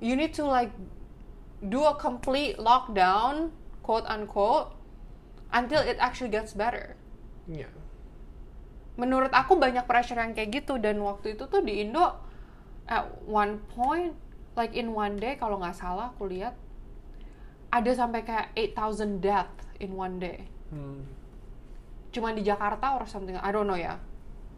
You 0.00 0.16
need 0.16 0.32
to 0.40 0.44
like 0.44 0.72
do 1.60 1.84
a 1.84 1.94
complete 1.94 2.56
lockdown, 2.58 3.52
quote 3.84 4.08
unquote, 4.08 4.74
until 5.52 5.84
it 5.84 6.00
actually 6.00 6.32
gets 6.32 6.56
better 6.56 6.96
Iya. 7.44 7.68
menurut 8.94 9.32
aku 9.32 9.56
banyak 9.56 9.84
pressure 9.84 10.16
yang 10.16 10.32
kayak 10.32 10.62
gitu 10.62 10.76
dan 10.76 10.96
waktu 11.00 11.36
itu 11.36 11.44
tuh 11.44 11.60
di 11.60 11.80
Indo 11.80 12.16
at 12.86 13.04
one 13.24 13.60
point 13.72 14.16
like 14.54 14.72
in 14.72 14.92
one 14.92 15.16
day 15.16 15.36
kalau 15.36 15.60
nggak 15.60 15.76
salah 15.76 16.12
aku 16.12 16.28
lihat 16.28 16.56
ada 17.68 17.90
sampai 17.92 18.20
kayak 18.22 18.52
8000 18.54 19.20
death 19.20 19.52
in 19.76 19.92
one 19.92 20.16
day 20.16 20.48
Hmm. 20.72 21.04
cuma 22.16 22.32
di 22.32 22.40
Jakarta 22.40 22.96
or 22.96 23.04
something 23.04 23.36
I 23.36 23.52
don't 23.52 23.68
know 23.68 23.76
ya 23.76 24.00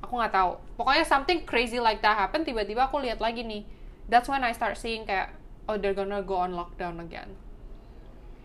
aku 0.05 0.15
nggak 0.15 0.31
tahu. 0.31 0.53
Pokoknya 0.77 1.03
something 1.03 1.43
crazy 1.43 1.81
like 1.81 1.99
that 1.99 2.15
happen 2.15 2.45
tiba-tiba 2.45 2.85
aku 2.85 3.01
lihat 3.01 3.19
lagi 3.19 3.41
nih. 3.41 3.65
That's 4.05 4.29
when 4.29 4.41
I 4.41 4.53
start 4.53 4.77
seeing 4.77 5.03
kayak 5.03 5.33
oh 5.65 5.75
they're 5.75 5.97
gonna 5.97 6.21
go 6.21 6.37
on 6.37 6.53
lockdown 6.53 7.01
again. 7.01 7.33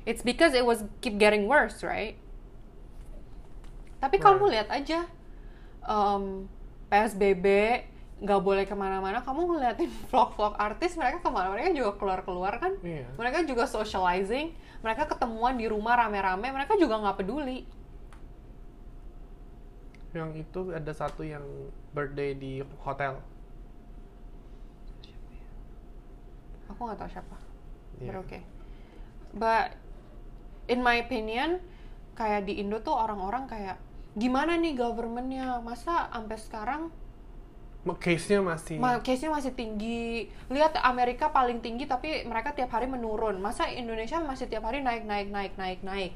It's 0.04 0.24
because 0.24 0.56
it 0.56 0.63
was 0.63 0.88
keep 1.00 1.20
getting 1.20 1.46
worse 1.46 1.84
right? 1.84 2.16
Tapi 4.00 4.16
Right. 4.16 4.25
kamu 4.25 4.44
lihat 4.56 4.68
aja 4.72 5.04
um, 5.84 6.48
PSBB 6.88 7.46
nggak 8.20 8.42
boleh 8.42 8.63
ke 8.63 8.72
mana-mana 8.74 9.20
kamu 9.20 9.48
ngeliatin 9.48 9.92
vlog-vlog 10.10 10.56
artis 10.56 10.96
mereka 10.96 11.20
ke 11.20 11.30
mana 11.30 11.51
mereka 11.51 11.72
juga 11.72 11.92
keluar-keluar 11.96 12.60
kan? 12.60 12.75
Iya. 12.80 13.08
mereka 13.16 13.44
juga 13.44 13.63
socializing 13.63 14.51
mereka 14.80 15.08
ketemuan 15.08 15.56
di 15.56 15.68
rumah 15.68 15.96
rame-rame 15.96 16.48
mereka 16.50 16.75
juga 16.75 17.00
nggak 17.00 17.18
peduli 17.20 17.63
Yang 20.12 20.30
itu 20.42 20.60
ada 20.74 20.89
satu 20.89 21.22
yang 21.22 21.44
birthday 21.94 22.34
di 22.34 22.66
hotel. 22.82 23.22
aku 26.70 26.86
nggak 26.86 27.00
tahu 27.01 27.10
siapa 27.12 27.36
Iya. 28.00 28.08
but 28.08 28.18
okay 28.24 28.42
but 29.36 29.68
in 30.70 30.80
my 30.80 31.01
opinion 31.01 31.60
kayak 32.16 32.46
di 32.48 32.62
Indo 32.62 32.80
tuh 32.80 32.96
orang-orang 32.96 33.50
kayak 33.50 33.75
gimana 34.16 34.56
nih 34.56 34.78
governmentnya 34.78 35.60
masa 35.60 36.08
sampai 36.13 36.38
sekarang 36.39 36.84
Case-nya 37.89 38.44
masih 38.44 38.75
Ma- 38.78 39.01
case-nya 39.01 39.34
masih 39.34 39.56
tinggi. 39.56 40.30
Lihat 40.51 40.78
Amerika 40.84 41.32
paling 41.32 41.58
tinggi 41.63 41.88
tapi 41.89 42.22
mereka 42.28 42.51
tiap 42.54 42.70
hari 42.70 42.86
menurun. 42.86 43.39
Masa 43.42 43.66
Indonesia 43.72 44.20
masih 44.22 44.46
tiap 44.46 44.68
hari 44.68 44.84
naik 44.84 45.08
naik 45.08 45.32
naik 45.32 45.56
naik 45.58 45.80
naik. 45.82 46.12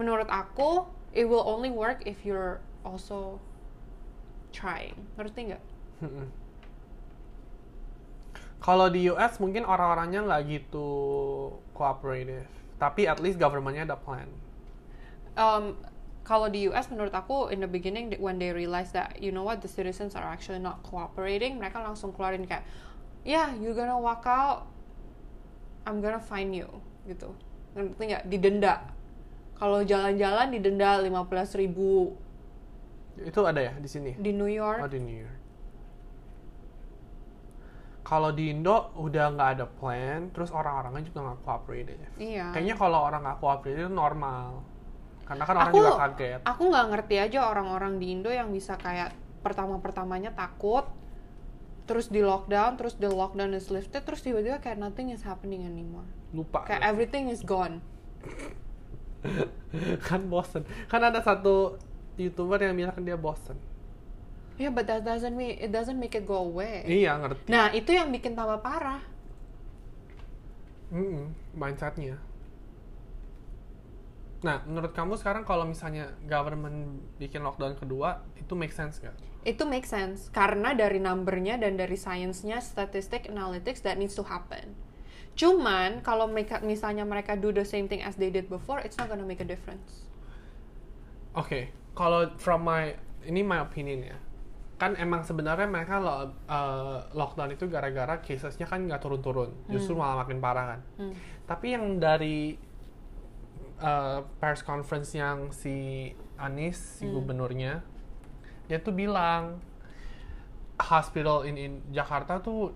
Menurut 0.00 0.30
aku 0.30 0.86
it 1.12 1.26
will 1.28 1.42
only 1.44 1.68
work 1.68 2.00
if 2.08 2.22
you're 2.24 2.62
also 2.84 3.38
trying. 4.50 4.96
Ngerti 5.16 5.54
nggak? 5.54 5.62
Kalau 8.60 8.92
di 8.92 9.08
US 9.08 9.40
mungkin 9.40 9.64
orang-orangnya 9.64 10.20
nggak 10.20 10.42
gitu 10.52 10.88
cooperative, 11.72 12.44
tapi 12.76 13.08
at 13.08 13.16
least 13.16 13.40
governmentnya 13.40 13.88
ada 13.88 13.96
plan. 13.96 14.28
Um, 15.32 15.80
kalau 16.28 16.52
di 16.52 16.68
US 16.68 16.92
menurut 16.92 17.16
aku 17.16 17.48
in 17.48 17.64
the 17.64 17.70
beginning 17.70 18.12
when 18.20 18.36
they 18.36 18.52
realize 18.52 18.92
that 18.92 19.16
you 19.16 19.32
know 19.32 19.40
what 19.40 19.64
the 19.64 19.70
citizens 19.70 20.12
are 20.12 20.28
actually 20.28 20.60
not 20.60 20.84
cooperating, 20.84 21.56
mereka 21.56 21.80
langsung 21.80 22.12
keluarin 22.12 22.44
kayak 22.44 22.68
yeah 23.24 23.48
you 23.56 23.72
gonna 23.72 23.96
walk 23.96 24.28
out, 24.28 24.68
I'm 25.88 26.04
gonna 26.04 26.20
fine 26.20 26.52
you 26.52 26.68
gitu. 27.08 27.32
Ngerti 27.72 28.02
nggak? 28.12 28.24
Didenda. 28.28 28.92
Kalau 29.56 29.80
jalan-jalan 29.84 30.52
didenda 30.52 31.00
15.000 31.00 31.64
ribu 31.64 32.16
Itu 33.20 33.44
ada 33.44 33.60
ya 33.60 33.72
di 33.76 33.88
sini? 33.88 34.16
di 34.16 34.32
New 34.32 34.48
York. 34.48 34.80
Oh 34.80 34.90
di 34.90 35.00
New 35.00 35.18
York. 35.20 35.38
Kalau 38.00 38.34
di 38.34 38.50
Indo 38.50 38.90
udah 38.98 39.26
nggak 39.38 39.48
ada 39.54 39.66
plan, 39.70 40.34
terus 40.34 40.50
orang-orangnya 40.50 41.06
juga 41.06 41.30
nggak 41.30 41.40
cooperative. 41.46 42.10
Iya. 42.18 42.50
Kayaknya 42.50 42.74
kalau 42.74 42.98
orang 43.06 43.22
nggak 43.22 43.38
cooperative 43.38 43.86
itu 43.86 43.92
normal, 43.92 44.66
karena 45.30 45.44
kan 45.46 45.54
orang 45.62 45.70
aku 45.70 45.78
juga 45.78 45.92
kaget. 46.10 46.40
aku 46.42 46.62
nggak 46.74 46.86
ngerti 46.90 47.16
aja 47.22 47.40
orang-orang 47.46 47.92
di 48.02 48.06
Indo 48.10 48.34
yang 48.34 48.50
bisa 48.50 48.74
kayak 48.74 49.14
pertama-pertamanya 49.46 50.34
takut 50.34 50.90
terus 51.86 52.10
di 52.10 52.18
lockdown 52.18 52.74
terus 52.74 52.98
the 52.98 53.06
lockdown 53.06 53.54
is 53.54 53.70
lifted 53.70 54.02
terus 54.02 54.26
tiba-tiba 54.26 54.58
kayak 54.58 54.82
nothing 54.82 55.14
is 55.14 55.22
happening 55.22 55.62
anymore 55.62 56.06
Lupa. 56.34 56.66
kayak 56.66 56.82
everything 56.82 57.30
is 57.30 57.46
gone 57.46 57.78
kan 60.08 60.26
bosen. 60.26 60.64
Kan 60.88 61.04
ada 61.04 61.20
satu 61.20 61.76
youtuber 62.16 62.58
yang 62.58 62.74
bilang 62.74 62.98
dia 63.02 63.14
bosen. 63.14 63.58
yeah 64.56 64.68
but 64.68 64.84
that 64.84 65.02
doesn't 65.02 65.32
mean 65.32 65.56
it 65.56 65.70
doesn't 65.70 65.96
make 65.96 66.12
it 66.12 66.24
go 66.24 66.40
away 66.40 66.82
Iya 66.84 67.16
ngerti. 67.18 67.48
nah 67.48 67.70
itu 67.70 67.90
yang 67.92 68.10
bikin 68.10 68.34
tambah 68.34 68.60
parah 68.60 69.00
Mm-mm, 70.90 71.30
mindsetnya. 71.54 72.18
Nah, 74.42 74.58
menurut 74.66 74.90
kamu 74.90 75.14
sekarang 75.14 75.46
kalau 75.46 75.62
misalnya 75.62 76.10
government 76.26 76.98
bikin 77.14 77.46
lockdown 77.46 77.78
kedua, 77.78 78.26
itu 78.34 78.58
make 78.58 78.74
sense 78.74 78.98
nggak? 78.98 79.14
itu 79.40 79.64
make 79.64 79.88
sense 79.88 80.28
karena 80.28 80.76
dari 80.76 81.00
numbernya 81.00 81.56
dan 81.56 81.72
dari 81.72 81.96
sainsnya 81.96 82.60
statistic 82.60 83.24
analytics 83.24 83.80
that 83.80 83.96
needs 83.96 84.12
to 84.12 84.20
happen 84.20 84.76
cuman 85.32 86.04
kalau 86.04 86.28
mereka 86.28 86.60
misalnya 86.60 87.08
mereka 87.08 87.40
do 87.40 87.48
the 87.48 87.64
same 87.64 87.88
thing 87.88 88.04
as 88.04 88.20
they 88.20 88.28
did 88.28 88.52
before 88.52 88.84
it's 88.84 89.00
not 89.00 89.08
gonna 89.08 89.24
make 89.24 89.40
a 89.40 89.48
difference 89.48 90.04
Oke, 91.32 91.72
kalau 91.94 92.30
from 92.40 92.64
my 92.64 92.94
ini 93.26 93.44
my 93.44 93.60
opinion 93.60 94.06
ya, 94.06 94.18
kan 94.80 94.96
emang 94.96 95.20
sebenarnya 95.20 95.68
mereka 95.68 96.00
lo, 96.00 96.32
uh, 96.48 97.04
lockdown 97.12 97.52
itu 97.52 97.68
gara-gara 97.68 98.18
casesnya 98.24 98.64
kan 98.64 98.80
nggak 98.88 99.00
turun-turun, 99.02 99.52
justru 99.68 99.92
malah 99.92 100.24
makin 100.24 100.40
parah 100.40 100.76
kan. 100.76 100.80
Hmm. 100.96 101.12
Tapi 101.44 101.76
yang 101.76 102.00
dari 102.00 102.56
uh, 103.82 104.24
press 104.40 104.64
conference 104.64 105.12
yang 105.12 105.52
si 105.52 106.08
Anies, 106.40 107.00
si 107.00 107.04
gubernurnya, 107.04 107.84
dia 108.70 108.78
tuh 108.80 108.96
bilang 108.96 109.60
hospital 110.80 111.44
in 111.44 111.60
in 111.60 111.72
Jakarta 111.92 112.40
tuh 112.40 112.72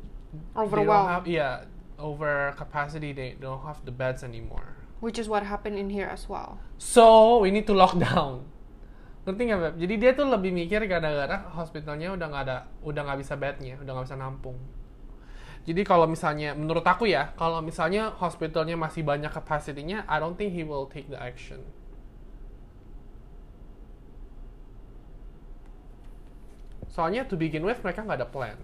Overwhelmed. 0.58 1.30
Iya, 1.30 1.62
over 1.94 2.50
capacity. 2.58 3.14
They 3.14 3.38
don't 3.38 3.62
have 3.62 3.78
the 3.86 3.94
beds 3.94 4.26
anymore. 4.26 4.74
which 5.04 5.18
is 5.18 5.28
what 5.28 5.44
happened 5.44 5.76
in 5.76 5.90
here 5.92 6.08
as 6.08 6.28
well 6.32 6.56
So 6.80 7.38
we 7.44 7.52
need 7.52 7.66
to 7.68 7.76
lock 7.76 7.98
down. 8.00 8.48
Ngerti 9.24 9.42
nggak 9.48 9.60
Beb? 9.60 9.74
Jadi 9.80 9.94
dia 9.96 10.10
tuh 10.12 10.28
lebih 10.28 10.52
mikir 10.52 10.84
gara-gara 10.84 11.48
hospitalnya 11.56 12.12
udah 12.12 12.26
nggak 12.28 12.44
ada, 12.44 12.58
udah 12.84 13.02
nggak 13.08 13.18
bisa 13.24 13.34
bednya, 13.40 13.80
udah 13.80 13.92
nggak 13.96 14.06
bisa 14.12 14.20
nampung. 14.20 14.58
Jadi 15.64 15.80
kalau 15.80 16.04
misalnya, 16.04 16.52
menurut 16.52 16.84
aku 16.84 17.08
ya, 17.08 17.32
kalau 17.40 17.64
misalnya 17.64 18.12
hospitalnya 18.20 18.76
masih 18.76 19.00
banyak 19.00 19.32
capacity-nya, 19.32 20.04
I 20.04 20.20
don't 20.20 20.36
think 20.36 20.52
he 20.52 20.60
will 20.60 20.84
take 20.84 21.08
the 21.08 21.16
action. 21.16 21.64
Soalnya 26.92 27.24
to 27.24 27.40
begin 27.40 27.64
with 27.64 27.80
mereka 27.80 28.04
nggak 28.04 28.20
ada 28.20 28.28
plan. 28.28 28.60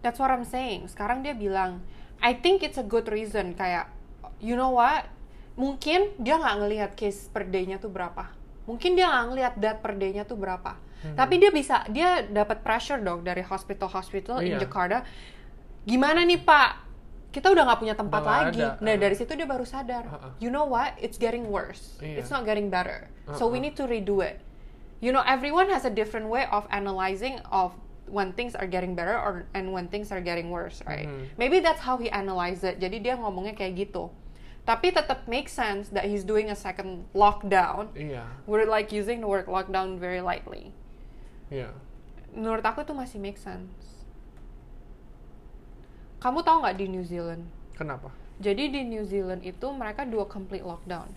That's 0.00 0.16
what 0.16 0.32
I'm 0.32 0.48
saying. 0.48 0.88
Sekarang 0.88 1.20
dia 1.20 1.36
bilang, 1.36 1.84
I 2.24 2.32
think 2.32 2.64
it's 2.64 2.80
a 2.80 2.86
good 2.86 3.12
reason. 3.12 3.52
Kayak, 3.52 3.92
you 4.40 4.56
know 4.56 4.72
what? 4.72 5.12
Mungkin 5.60 6.16
dia 6.16 6.40
nggak 6.40 6.56
ngelihat 6.56 6.90
case 6.96 7.28
per 7.28 7.44
day-nya 7.44 7.76
tuh 7.76 7.92
berapa. 7.92 8.35
Mungkin 8.66 8.94
dia 8.94 9.06
nggak 9.06 9.24
ngelihat 9.30 9.54
death 9.56 9.80
per 9.80 9.94
day-nya 9.94 10.22
tuh 10.22 10.36
berapa. 10.36 10.74
Tapi 11.06 11.38
dia 11.38 11.54
bisa, 11.54 11.86
dia 11.86 12.26
dapat 12.26 12.60
pressure 12.60 12.98
dong 12.98 13.22
dari 13.22 13.38
hospital-hospital 13.40 14.42
in 14.42 14.58
Iya. 14.58 14.66
Jakarta. 14.66 15.06
Gimana 15.86 16.26
nih 16.26 16.42
Pak? 16.42 16.70
Kita 17.30 17.52
udah 17.52 17.62
nggak 17.62 17.78
punya 17.78 17.94
tempat 17.94 18.20
Udah 18.20 18.32
lagi. 18.48 18.58
ada. 18.58 18.82
Nah 18.82 18.90
Uh. 18.90 18.98
dari 18.98 19.14
situ 19.14 19.32
dia 19.32 19.46
baru 19.46 19.62
sadar. 19.62 20.02
Uh-uh. 20.02 20.32
You 20.40 20.50
know 20.50 20.66
what? 20.66 20.98
It's 20.98 21.14
getting 21.14 21.46
worse. 21.46 21.94
Iya. 22.00 22.18
It's 22.18 22.32
not 22.32 22.42
getting 22.42 22.66
better. 22.66 23.06
So 23.32 23.46
we 23.46 23.60
Uh-uh. 23.60 23.70
need 23.70 23.74
to 23.76 23.86
redo 23.86 24.18
it. 24.18 24.42
You 24.98 25.12
know, 25.12 25.22
everyone 25.22 25.68
has 25.68 25.84
a 25.84 25.92
different 25.92 26.26
way 26.26 26.48
of 26.48 26.64
analyzing 26.72 27.38
of 27.52 27.76
when 28.08 28.32
things 28.32 28.56
are 28.56 28.66
getting 28.66 28.96
better 28.96 29.14
or 29.14 29.44
and 29.52 29.70
when 29.70 29.86
things 29.86 30.08
are 30.10 30.18
getting 30.18 30.48
worse, 30.48 30.80
right? 30.82 31.06
Mhm. 31.06 31.36
Maybe 31.36 31.60
that's 31.60 31.82
how 31.82 32.00
he 32.00 32.08
analyzed 32.08 32.64
it. 32.64 32.80
Jadi 32.80 32.98
dia 32.98 33.14
ngomongnya 33.14 33.52
kayak 33.52 33.78
gitu. 33.78 34.08
Tapi 34.66 34.90
tetap 34.90 35.30
make 35.30 35.46
sense 35.46 35.94
that 35.94 36.10
he's 36.10 36.26
doing 36.26 36.50
a 36.50 36.58
second 36.58 37.06
lockdown. 37.14 37.94
Iya, 37.94 38.26
We're 38.50 38.66
like 38.66 38.90
using 38.90 39.22
the 39.22 39.30
word 39.30 39.46
lockdown 39.46 40.02
very 40.02 40.18
lightly. 40.18 40.74
iya. 41.48 41.70
Menurut 42.34 42.66
aku 42.66 42.82
itu 42.82 42.90
masih 42.90 43.22
make 43.22 43.38
sense. 43.38 43.70
Kamu 46.18 46.42
tahu 46.42 46.66
nggak 46.66 46.76
di 46.76 46.86
New 46.90 47.06
Zealand? 47.06 47.46
Kenapa? 47.78 48.10
Jadi 48.42 48.68
di 48.68 48.82
New 48.84 49.06
Zealand 49.06 49.46
itu 49.46 49.70
mereka 49.70 50.02
dua 50.02 50.26
complete 50.26 50.66
lockdown. 50.66 51.08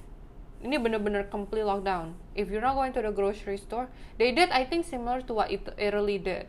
Ini 0.61 0.75
bener-bener 0.77 1.25
complete 1.31 1.65
lockdown. 1.65 2.13
If 2.35 2.51
you're 2.51 2.63
not 2.63 2.75
going 2.77 2.93
to 2.93 3.01
the 3.01 3.11
grocery 3.11 3.57
store, 3.57 3.89
they 4.21 4.29
did 4.29 4.53
I 4.53 4.67
think 4.67 4.85
similar 4.85 5.25
to 5.25 5.31
what 5.33 5.49
It- 5.49 5.73
Italy 5.79 6.19
did. 6.21 6.45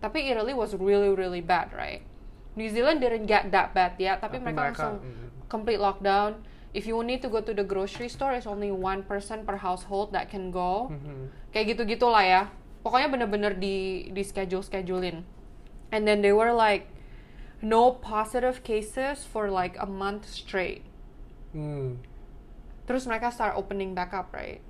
Tapi 0.00 0.24
Italy 0.32 0.56
was 0.56 0.72
really 0.72 1.12
really 1.12 1.44
bad, 1.44 1.70
right? 1.76 2.00
New 2.56 2.72
Zealand 2.72 3.04
didn't 3.04 3.28
get 3.28 3.52
that 3.52 3.76
bad 3.76 3.94
ya, 4.00 4.16
tapi, 4.16 4.40
Tapi 4.40 4.50
mereka, 4.50 4.58
mereka, 4.58 4.66
langsung 4.72 4.94
mm. 5.04 5.28
Complete 5.50 5.82
lockdown. 5.82 6.46
If 6.70 6.86
you 6.86 6.94
need 7.02 7.18
to 7.26 7.28
go 7.28 7.42
to 7.42 7.50
the 7.50 7.66
grocery 7.66 8.06
store, 8.06 8.30
it's 8.38 8.46
only 8.46 8.70
one 8.70 9.02
person 9.02 9.42
per 9.42 9.58
household 9.58 10.14
that 10.14 10.30
can 10.30 10.54
go. 10.54 10.94
Mhm. 10.94 11.34
Kayak 11.50 11.64
gitu 11.74 11.82
gitulah 11.98 12.22
ya. 12.22 12.42
Pokoknya 12.86 13.10
bener-bener 13.10 13.58
di 13.58 14.06
di 14.14 14.22
schedule 14.22 14.62
schedulein. 14.62 15.26
And 15.90 16.06
then 16.06 16.22
they 16.22 16.30
were 16.30 16.54
like 16.54 16.86
no 17.60 17.98
positive 17.98 18.62
cases 18.62 19.26
for 19.26 19.50
like 19.50 19.74
a 19.76 19.84
month 19.90 20.30
straight. 20.30 20.86
Hmm. 21.52 21.98
Terus 22.86 23.04
mereka 23.10 23.34
start 23.34 23.58
opening 23.58 23.92
back 23.92 24.14
up, 24.14 24.30
right? 24.30 24.62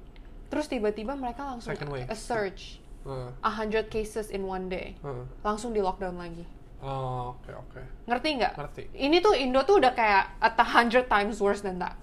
Terus 0.50 0.66
tiba-tiba 0.66 1.14
mereka 1.14 1.46
langsung 1.46 1.76
a 2.08 2.16
surge, 2.16 2.82
Uh, 3.00 3.32
a 3.40 3.48
hundred 3.56 3.88
cases 3.88 4.28
in 4.28 4.44
one 4.44 4.68
day, 4.68 4.92
uh. 5.00 5.24
langsung 5.40 5.72
di 5.72 5.80
lockdown 5.80 6.20
lagi. 6.20 6.44
Oh, 6.80 7.36
oke 7.36 7.52
oke. 7.52 7.82
Ngerti 8.08 8.28
nggak? 8.40 8.52
Ngerti. 8.56 8.82
Ini 8.96 9.20
tuh 9.20 9.36
Indo 9.36 9.60
tuh 9.68 9.76
udah 9.84 9.92
kayak 9.92 10.32
at 10.40 10.56
a 10.56 10.64
hundred 10.64 11.12
times 11.12 11.36
worse 11.36 11.60
than 11.60 11.76
that. 11.78 11.96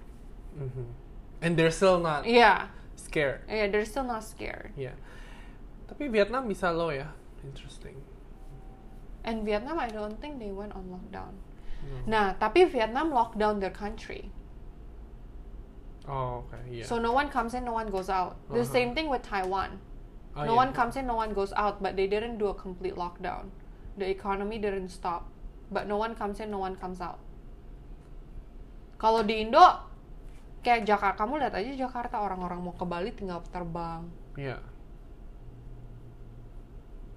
Mhm. 0.53 0.86
And 1.41 1.57
they're 1.57 1.74
still 1.74 1.98
not 1.98 2.25
Iya, 2.25 2.69
scared. 2.98 3.41
yeah, 3.50 3.65
they're 3.69 3.86
still 3.89 4.05
not 4.05 4.22
scared. 4.22 4.74
Iya. 4.77 4.93
Tapi 5.89 6.10
Vietnam 6.10 6.46
bisa 6.46 6.69
low 6.69 6.89
ya. 6.93 7.10
Interesting. 7.41 7.98
And 9.25 9.43
Vietnam, 9.43 9.77
I 9.81 9.89
don't 9.89 10.22
think 10.22 10.38
they 10.39 10.53
went 10.53 10.74
on 10.77 10.88
lockdown. 10.93 11.36
No. 11.84 11.98
Nah, 12.10 12.27
tapi 12.38 12.65
Vietnam 12.69 13.10
lockdown 13.12 13.60
their 13.60 13.74
country. 13.74 14.29
Oh, 16.07 16.46
oke, 16.48 16.55
iya. 16.72 16.86
So 16.88 16.98
no 16.98 17.12
one 17.12 17.27
comes 17.27 17.53
in, 17.53 17.65
no 17.67 17.74
one 17.75 17.91
goes 17.91 18.07
out. 18.10 18.39
The 18.48 18.63
Uh-huh. 18.63 18.72
same 18.72 18.96
thing 18.96 19.12
with 19.12 19.22
Taiwan. 19.27 19.81
Oh, 20.38 20.46
no 20.48 20.53
iya. 20.55 20.62
one 20.63 20.72
comes 20.72 20.96
in, 20.96 21.03
no 21.05 21.15
one 21.19 21.34
goes 21.36 21.51
out, 21.57 21.84
but 21.84 21.98
they 22.00 22.07
didn't 22.07 22.38
do 22.39 22.48
a 22.48 22.55
complete 22.55 22.96
lockdown. 22.96 23.51
The 23.97 24.05
economy 24.05 24.61
didn't 24.61 24.93
stop, 24.93 25.25
but 25.73 25.89
no 25.89 25.97
one 25.97 26.13
comes 26.13 26.37
in, 26.37 26.53
no 26.53 26.61
one 26.61 26.77
comes 26.77 27.01
out. 27.01 27.17
Kalau 28.97 29.25
di 29.25 29.41
Indo, 29.45 29.65
kayak 30.61 30.85
Jakarta, 30.85 31.25
kamu 31.25 31.41
lihat 31.41 31.53
aja 31.57 31.71
Jakarta 31.73 32.21
orang-orang 32.21 32.61
mau 32.61 32.73
ke 32.73 32.85
Bali 32.85 33.09
tinggal 33.13 33.41
terbang, 33.49 34.05
Iya. 34.37 34.61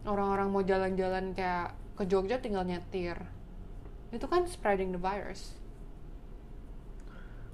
orang-orang 0.08 0.49
mau 0.49 0.64
jalan-jalan 0.64 1.37
kayak 1.37 1.76
ke 1.96 2.08
Jogja 2.08 2.40
tinggal 2.40 2.64
nyetir. 2.64 3.20
Itu 4.08 4.25
kan 4.25 4.49
spreading 4.49 4.96
the 4.96 5.00
virus. 5.00 5.52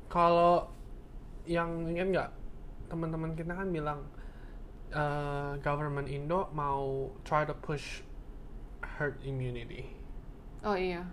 Kalau 0.07 0.71
yang 1.51 1.87
ingat 1.91 2.07
nggak 2.15 2.31
teman-teman 2.87 3.35
kita 3.35 3.53
kan 3.55 3.69
bilang 3.75 4.07
eh, 4.95 5.53
government 5.63 6.07
Indo 6.07 6.47
mau 6.55 7.11
try 7.27 7.43
to 7.43 7.55
push 7.59 8.07
herd 8.97 9.21
immunity. 9.23 9.93
Oh 10.65 10.75
iya. 10.75 11.05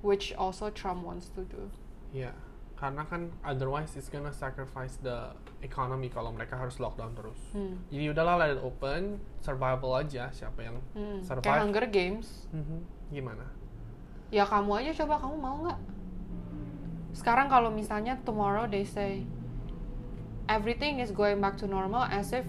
Which 0.00 0.32
also 0.34 0.70
Trump 0.70 1.04
wants 1.04 1.28
to 1.34 1.44
do. 1.44 1.68
Ya, 2.14 2.32
karena 2.78 3.04
kan 3.04 3.34
otherwise 3.42 3.92
it's 3.98 4.08
gonna 4.08 4.32
sacrifice 4.32 4.96
the 5.02 5.34
economy 5.60 6.08
kalau 6.08 6.30
mereka 6.32 6.56
harus 6.56 6.78
lockdown 6.78 7.12
terus. 7.12 7.36
Hmm. 7.52 7.82
Jadi 7.90 8.14
udahlah 8.14 8.34
let 8.38 8.50
it 8.56 8.62
open, 8.62 9.18
survival 9.42 9.92
aja 9.98 10.30
siapa 10.30 10.62
yang 10.64 10.78
Hmm. 10.94 11.20
survive. 11.20 11.44
Kayak 11.44 11.62
Hunger 11.66 11.86
Games. 11.90 12.46
Mhm. 12.54 12.78
Gimana? 13.12 13.46
Ya 14.30 14.44
kamu 14.44 14.70
aja 14.84 14.92
coba 15.04 15.18
kamu 15.20 15.36
mau 15.36 15.56
nggak? 15.66 15.80
Sekarang 17.16 17.48
kalau 17.50 17.72
misalnya 17.72 18.20
tomorrow 18.22 18.68
they 18.68 18.84
say 18.84 19.24
everything 20.46 21.00
is 21.00 21.10
going 21.10 21.40
back 21.40 21.56
to 21.58 21.66
normal 21.66 22.04
as 22.06 22.32
if 22.32 22.44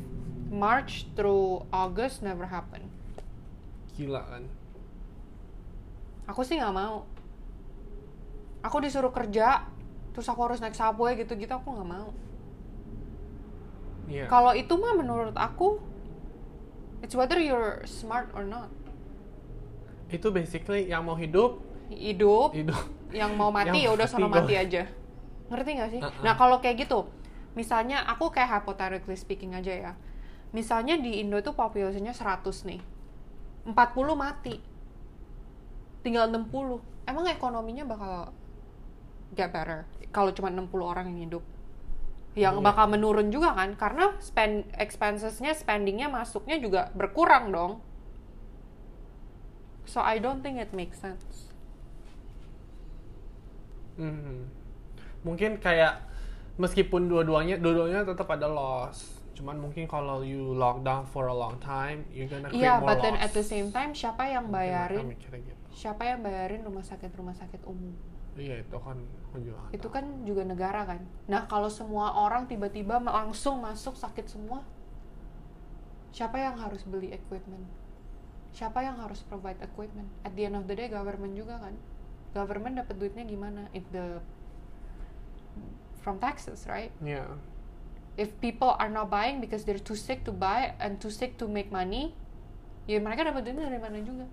March 0.50 1.08
through 1.18 1.64
August 1.72 2.22
never 2.22 2.48
happened. 2.48 2.88
Gila 3.98 4.22
kan? 4.28 4.44
Aku 6.30 6.46
sih 6.46 6.62
nggak 6.62 6.76
mau. 6.78 7.10
Aku 8.62 8.78
disuruh 8.78 9.10
kerja, 9.10 9.66
terus 10.14 10.30
aku 10.30 10.46
harus 10.46 10.62
naik 10.62 10.78
subway 10.78 11.18
gitu-gitu 11.18 11.50
aku 11.50 11.74
nggak 11.74 11.90
mau. 11.90 12.14
Iya. 14.10 14.26
Kalau 14.30 14.54
itu 14.54 14.74
mah 14.78 14.94
menurut 14.94 15.34
aku, 15.34 15.82
it's 17.02 17.18
whether 17.18 17.42
you're 17.42 17.82
smart 17.90 18.30
or 18.38 18.46
not. 18.46 18.70
Itu 20.10 20.30
basically 20.30 20.90
yang 20.90 21.06
mau 21.06 21.18
hidup, 21.18 21.62
Hidup, 21.90 22.54
hidup. 22.54 22.86
yang 23.10 23.34
mau 23.34 23.50
mati 23.50 23.86
ya 23.86 23.94
udah 23.94 24.06
sono 24.06 24.30
mati, 24.30 24.54
aja. 24.54 24.86
Ngerti 25.50 25.70
nggak 25.78 25.90
sih? 25.90 26.02
Uh-uh. 26.02 26.22
Nah 26.22 26.34
kalau 26.38 26.62
kayak 26.62 26.86
gitu, 26.86 27.10
misalnya 27.58 28.06
aku 28.06 28.30
kayak 28.30 28.62
hypothetically 28.62 29.18
speaking 29.18 29.58
aja 29.58 29.74
ya. 29.74 29.92
Misalnya 30.54 30.98
di 30.98 31.22
Indo 31.22 31.38
itu 31.38 31.54
populasinya 31.54 32.14
100 32.14 32.46
nih. 32.66 32.82
40 33.70 33.74
mati. 34.18 34.58
Tinggal 36.02 36.32
60. 36.32 36.80
Emang 37.06 37.26
ekonominya 37.28 37.84
bakal 37.84 38.32
get 39.34 39.52
better 39.52 39.86
kalau 40.10 40.34
cuma 40.34 40.50
60 40.50 40.70
orang 40.82 41.06
yang 41.14 41.20
hidup. 41.30 41.44
Yang 42.38 42.62
Iya. 42.62 42.66
bakal 42.66 42.86
menurun 42.90 43.30
juga 43.34 43.54
kan 43.58 43.74
karena 43.76 44.16
spend 44.22 44.70
expensesnya 44.78 45.54
spendingnya 45.54 46.08
masuknya 46.08 46.58
juga 46.62 46.94
berkurang 46.94 47.50
dong. 47.52 47.82
So 49.90 50.00
I 50.00 50.22
don't 50.22 50.46
think 50.46 50.62
it 50.62 50.70
makes 50.72 51.02
sense. 51.02 51.50
Mhm. 54.00 54.48
Mungkin 55.26 55.60
kayak 55.60 56.00
meskipun 56.56 57.12
dua-duanya 57.12 57.60
dua-duanya 57.60 58.08
tetap 58.08 58.30
ada 58.32 58.48
loss. 58.48 59.19
Cuman 59.40 59.56
mungkin 59.56 59.88
kalau 59.88 60.20
you 60.20 60.52
lockdown 60.52 61.08
for 61.08 61.32
a 61.32 61.36
long 61.36 61.56
time, 61.64 62.04
you're 62.12 62.28
gonna 62.28 62.52
create 62.52 62.60
Iya, 62.60 62.84
more 62.84 62.92
but 62.92 63.00
then 63.00 63.16
loss. 63.16 63.24
at 63.24 63.32
the 63.32 63.46
same 63.48 63.72
time 63.72 63.96
siapa 63.96 64.28
yang 64.28 64.52
bayarin? 64.52 65.16
gitu. 65.16 65.56
Siapa 65.72 66.04
yang 66.04 66.20
bayarin 66.20 66.60
rumah 66.60 66.84
sakit 66.84 67.08
rumah 67.16 67.32
sakit 67.32 67.64
umum? 67.64 67.96
Iya 68.36 68.60
itu 68.60 68.78
kan 68.84 69.00
juga 69.40 69.64
Itu 69.72 69.88
kan 69.88 70.04
juga 70.28 70.44
negara 70.44 70.84
kan. 70.84 71.00
Nah 71.32 71.48
kalau 71.48 71.72
semua 71.72 72.12
orang 72.20 72.52
tiba-tiba 72.52 73.00
langsung 73.00 73.64
masuk 73.64 73.96
sakit 73.96 74.28
semua, 74.28 74.60
siapa 76.12 76.36
yang 76.36 76.60
harus 76.60 76.84
beli 76.84 77.16
equipment? 77.16 77.64
Siapa 78.52 78.84
yang 78.84 79.00
harus 79.00 79.24
provide 79.24 79.64
equipment? 79.64 80.12
At 80.28 80.36
the 80.36 80.52
end 80.52 80.60
of 80.60 80.68
the 80.68 80.76
day 80.76 80.92
government 80.92 81.40
juga 81.40 81.64
kan. 81.64 81.80
Government 82.36 82.76
dapat 82.76 83.00
duitnya 83.00 83.24
gimana? 83.24 83.72
If 83.72 83.88
the 83.96 84.20
from 86.04 86.20
taxes, 86.20 86.68
right? 86.68 86.92
Iya. 87.00 87.40
If 88.20 88.36
people 88.44 88.76
are 88.76 88.92
not 88.92 89.08
buying 89.08 89.40
because 89.40 89.64
they're 89.64 89.80
too 89.80 89.96
sick 89.96 90.28
to 90.28 90.36
buy 90.36 90.76
and 90.84 91.00
too 91.00 91.08
sick 91.08 91.40
to 91.40 91.48
make 91.48 91.72
money, 91.72 92.12
ya 92.84 93.00
mereka 93.00 93.24
dapat 93.24 93.48
duitnya 93.48 93.72
dari 93.72 93.80
mana 93.80 94.04
juga. 94.04 94.28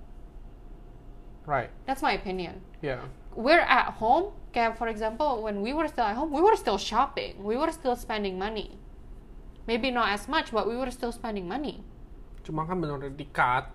Right. 1.47 1.71
That's 1.87 2.03
my 2.03 2.19
opinion. 2.19 2.67
Yeah. 2.83 3.07
we're 3.37 3.61
at 3.69 4.01
home 4.01 4.33
kayak 4.57 4.81
for 4.81 4.89
example 4.89 5.45
when 5.45 5.61
we 5.61 5.77
were 5.77 5.85
still 5.85 6.09
at 6.09 6.17
home 6.17 6.33
we 6.33 6.41
were 6.41 6.57
still 6.57 6.81
shopping 6.81 7.37
we 7.45 7.53
were 7.53 7.69
still 7.69 7.93
spending 7.93 8.41
money 8.41 8.81
maybe 9.69 9.93
not 9.93 10.09
as 10.09 10.25
much 10.25 10.49
but 10.57 10.65
we 10.65 10.73
were 10.73 10.89
still 10.89 11.13
spending 11.13 11.45
money 11.45 11.85
Cuma 12.47 12.63
kan 12.63 12.79
bener 12.79 13.11
di 13.11 13.27
cut. 13.35 13.75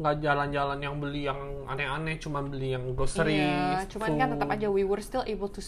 Nggak 0.00 0.24
jalan-jalan 0.24 0.78
yang 0.80 0.96
beli 0.96 1.28
yang 1.28 1.40
aneh-aneh, 1.68 2.16
cuma 2.16 2.40
beli 2.40 2.72
yang 2.72 2.96
groceries. 2.96 3.36
Iya, 3.36 3.84
cuman 3.92 4.16
kan 4.16 4.28
tetap 4.32 4.48
food. 4.48 4.56
aja 4.56 4.68
we 4.72 4.84
were 4.84 5.00
still 5.04 5.24
able 5.28 5.48
to 5.52 5.60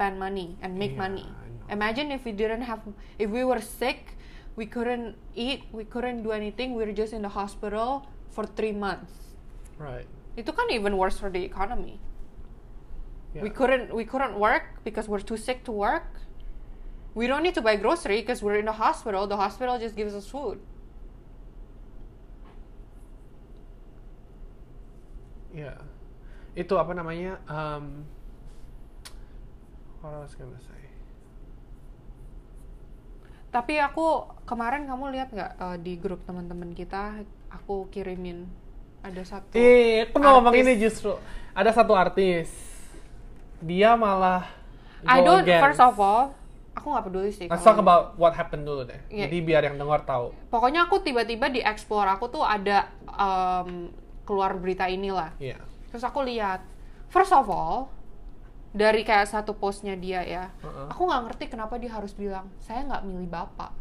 spend 0.00 0.16
money 0.16 0.56
and 0.64 0.80
make 0.80 0.96
Iya, 0.96 1.04
money 1.04 1.26
imagine 1.68 2.08
if 2.08 2.24
we 2.24 2.32
didn't 2.32 2.64
have 2.64 2.80
if 3.20 3.28
we 3.28 3.44
were 3.44 3.60
sick 3.60 4.16
we 4.56 4.64
couldn't 4.64 5.12
eat 5.36 5.68
we 5.76 5.84
couldn't 5.84 6.24
do 6.24 6.32
anything 6.32 6.72
we 6.72 6.80
were 6.88 6.96
just 6.96 7.12
in 7.12 7.20
the 7.20 7.28
hospital 7.36 8.08
for 8.32 8.48
three 8.48 8.72
months 8.72 9.36
Right. 9.76 10.08
itu 10.40 10.48
kan 10.56 10.72
even 10.72 10.96
worse 10.96 11.20
for 11.20 11.28
the 11.28 11.44
economy 11.44 12.00
Yeah. 13.30 13.44
we 13.44 13.50
couldn't 13.52 13.92
we 13.92 14.08
couldn't 14.08 14.40
work 14.40 14.80
because 14.82 15.04
we're 15.06 15.22
too 15.22 15.36
sick 15.36 15.62
to 15.68 15.70
work 15.70 16.08
we 17.12 17.28
don't 17.28 17.44
need 17.44 17.54
to 17.54 17.62
buy 17.62 17.76
grocery 17.76 18.24
because 18.24 18.40
we're 18.40 18.56
in 18.58 18.66
the 18.66 18.74
hospital 18.80 19.28
the 19.28 19.36
hospital 19.38 19.76
just 19.76 19.94
gives 19.94 20.16
us 20.16 20.24
food 20.24 20.56
Iya. 25.50 25.82
Itu 26.54 26.78
apa 26.78 26.94
namanya? 26.94 27.42
Um, 27.50 28.06
what 30.00 30.12
I 30.12 30.20
was 30.20 30.34
gonna 30.34 30.58
say. 30.58 30.78
tapi 33.50 33.82
aku 33.82 34.30
kemarin 34.46 34.86
kamu 34.86 35.04
lihat 35.10 35.28
nggak 35.30 35.52
uh, 35.58 35.74
di 35.76 35.98
grup 35.98 36.22
teman-teman 36.22 36.70
kita 36.70 37.26
aku 37.50 37.90
kirimin 37.90 38.46
ada 39.02 39.22
satu 39.26 39.50
Eh, 39.52 40.06
aku 40.06 40.22
mau 40.22 40.38
ngomong 40.38 40.54
ini 40.54 40.76
justru. 40.76 41.16
Ada 41.50 41.74
satu 41.74 41.96
artis. 41.96 42.46
Dia 43.58 43.98
malah 43.98 44.46
I 45.02 45.18
don't 45.18 45.42
against. 45.42 45.64
first 45.66 45.82
of 45.82 45.96
all 45.96 46.30
aku 46.70 46.86
nggak 46.86 47.04
peduli 47.04 47.30
sih 47.34 47.46
Let's 47.50 47.66
talk 47.66 47.76
about 47.76 48.14
what 48.14 48.32
happened 48.32 48.62
dulu 48.62 48.86
deh. 48.86 49.00
Iya. 49.10 49.26
Jadi 49.26 49.36
biar 49.42 49.62
yang 49.66 49.76
dengar 49.76 50.06
tahu. 50.06 50.30
pokoknya 50.46 50.86
aku 50.86 51.02
tiba-tiba 51.02 51.50
di 51.50 51.58
explore 51.58 52.06
aku 52.06 52.30
tuh 52.30 52.46
ada 52.46 52.86
um, 53.10 53.90
keluar 54.22 54.54
berita 54.54 54.86
inilah 54.86 55.34
Iya. 55.42 55.58
terus 55.90 56.06
aku 56.06 56.22
lihat 56.22 56.62
first 57.10 57.34
of 57.34 57.50
all 57.50 57.90
dari 58.70 59.02
kayak 59.02 59.26
satu 59.26 59.52
postnya 59.52 59.94
dia 59.94 60.22
ya 60.22 60.44
Heeh. 60.60 60.86
aku 60.88 61.02
nggak 61.04 61.22
ngerti 61.26 61.44
kenapa 61.48 61.74
dia 61.76 61.90
harus 61.90 62.14
bilang 62.14 62.46
saya 62.58 62.86
nggak 62.86 63.02
milih 63.02 63.26
bapak 63.26 63.74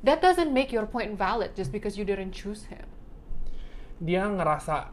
that 0.00 0.20
doesn't 0.20 0.50
make 0.50 0.70
your 0.70 0.84
point 0.84 1.14
valid 1.14 1.50
just 1.52 1.70
because 1.70 1.94
you 1.94 2.04
didn't 2.04 2.30
choose 2.30 2.66
him 2.68 2.86
Dia 3.96 4.26
ngerasa 4.26 4.90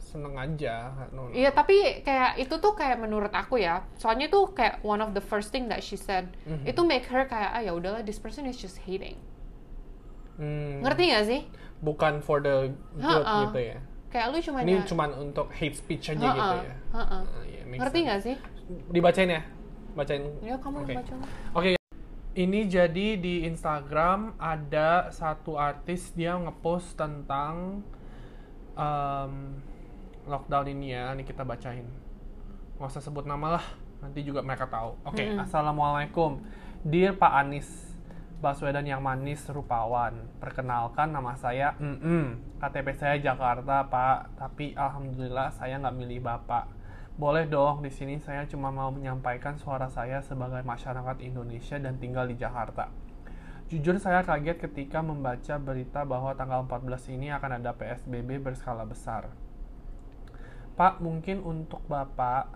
seneng 0.00 0.32
aja. 0.34 0.88
No, 1.12 1.28
no. 1.28 1.36
iya 1.36 1.52
tapi 1.52 2.00
kayak 2.00 2.40
itu 2.40 2.56
tuh 2.56 2.72
kayak 2.72 2.96
menurut 2.96 3.28
aku 3.28 3.60
ya 3.60 3.84
soalnya 3.94 4.26
tuh 4.26 4.48
kayak 4.50 4.80
one 4.80 4.98
of 4.98 5.12
the 5.12 5.20
first 5.20 5.52
thing 5.52 5.68
that 5.68 5.84
she 5.84 5.94
said 5.94 6.32
Mhm. 6.48 6.64
itu 6.64 6.80
make 6.82 7.04
her 7.06 7.24
kayak 7.24 7.52
ah 7.52 7.60
ya 7.60 7.76
udahlah 7.76 8.00
this 8.00 8.16
person 8.16 8.44
is 8.44 8.56
just 8.56 8.80
hating 8.84 9.20
Hmm, 10.38 10.80
ngerti 10.80 11.02
nggak 11.10 11.24
sih 11.26 11.42
Bukan 11.78 12.18
for 12.18 12.38
the 12.38 12.72
good 12.94 13.22
Ha-ha. 13.22 13.44
gitu 13.46 13.60
ya. 13.60 13.78
kayak 14.08 14.26
lu 14.32 14.38
cuma 14.40 14.58
Ini 14.62 14.82
cuman 14.82 15.10
untuk 15.14 15.46
hate 15.52 15.76
speech 15.76 16.08
aja 16.08 16.26
gitu 16.32 16.56
ya. 16.64 16.74
Ah, 16.90 17.20
iya, 17.44 17.57
makes 17.68 17.80
ngerti 17.84 17.98
nggak 18.04 18.20
sih 18.24 18.36
Dibacain 18.92 19.30
ya? 19.32 19.42
Bacain. 19.96 20.22
ya 20.44 20.54
kamu 20.60 20.84
Oke. 20.84 20.94
baca. 20.94 21.14
Oke. 21.56 21.70
Ini 22.38 22.60
jadi 22.70 23.18
di 23.18 23.48
Instagram 23.48 24.38
ada 24.38 25.10
satu 25.10 25.58
artis 25.58 26.14
dia 26.14 26.38
ngepost 26.38 26.94
tentang 26.94 27.82
um, 28.78 29.32
lockdown 30.28 30.70
ini 30.70 30.94
ya. 30.94 31.10
Ini 31.16 31.24
kita 31.26 31.42
bacain. 31.42 31.88
Nggak 32.78 32.94
usah 32.94 33.02
sebut 33.02 33.26
nama 33.26 33.58
lah. 33.58 33.66
Nanti 33.98 34.22
juga 34.22 34.44
mereka 34.44 34.70
tahu. 34.70 34.94
Oke. 35.02 35.26
Mm-mm. 35.26 35.42
Assalamualaikum. 35.42 36.46
Dear 36.86 37.18
Pak 37.18 37.32
Anies 37.42 37.66
Baswedan 38.38 38.86
yang 38.86 39.02
manis 39.02 39.42
rupawan. 39.50 40.14
Perkenalkan 40.38 41.10
nama 41.10 41.34
saya 41.34 41.74
Mm-mm. 41.82 42.38
KTP 42.62 42.94
saya 42.94 43.16
Jakarta 43.18 43.82
Pak. 43.90 44.38
Tapi 44.38 44.78
alhamdulillah 44.78 45.50
saya 45.50 45.74
nggak 45.82 45.96
milih 45.98 46.22
Bapak. 46.22 46.77
Boleh 47.18 47.50
dong, 47.50 47.82
di 47.82 47.90
sini 47.90 48.22
saya 48.22 48.46
cuma 48.46 48.70
mau 48.70 48.94
menyampaikan 48.94 49.58
suara 49.58 49.90
saya 49.90 50.22
sebagai 50.22 50.62
masyarakat 50.62 51.18
Indonesia 51.26 51.74
dan 51.74 51.98
tinggal 51.98 52.30
di 52.30 52.38
Jakarta. 52.38 52.94
Jujur 53.66 53.98
saya 53.98 54.22
kaget 54.22 54.62
ketika 54.62 55.02
membaca 55.02 55.58
berita 55.58 56.06
bahwa 56.06 56.30
tanggal 56.38 56.62
14 56.70 57.18
ini 57.18 57.34
akan 57.34 57.58
ada 57.58 57.74
PSBB 57.74 58.38
berskala 58.38 58.86
besar. 58.86 59.34
Pak, 60.78 61.02
mungkin 61.02 61.42
untuk 61.42 61.82
Bapak, 61.90 62.54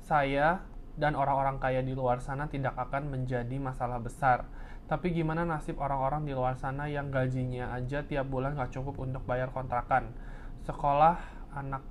saya 0.00 0.64
dan 0.96 1.12
orang-orang 1.12 1.60
kaya 1.60 1.84
di 1.84 1.92
luar 1.92 2.24
sana 2.24 2.48
tidak 2.48 2.72
akan 2.72 3.12
menjadi 3.12 3.60
masalah 3.60 4.00
besar. 4.00 4.48
Tapi 4.88 5.12
gimana 5.12 5.44
nasib 5.44 5.76
orang-orang 5.76 6.24
di 6.24 6.32
luar 6.32 6.56
sana 6.56 6.88
yang 6.88 7.12
gajinya 7.12 7.76
aja 7.76 8.00
tiap 8.00 8.32
bulan 8.32 8.56
nggak 8.56 8.72
cukup 8.72 8.96
untuk 8.96 9.28
bayar 9.28 9.52
kontrakan, 9.52 10.16
sekolah 10.64 11.20
anak 11.52 11.84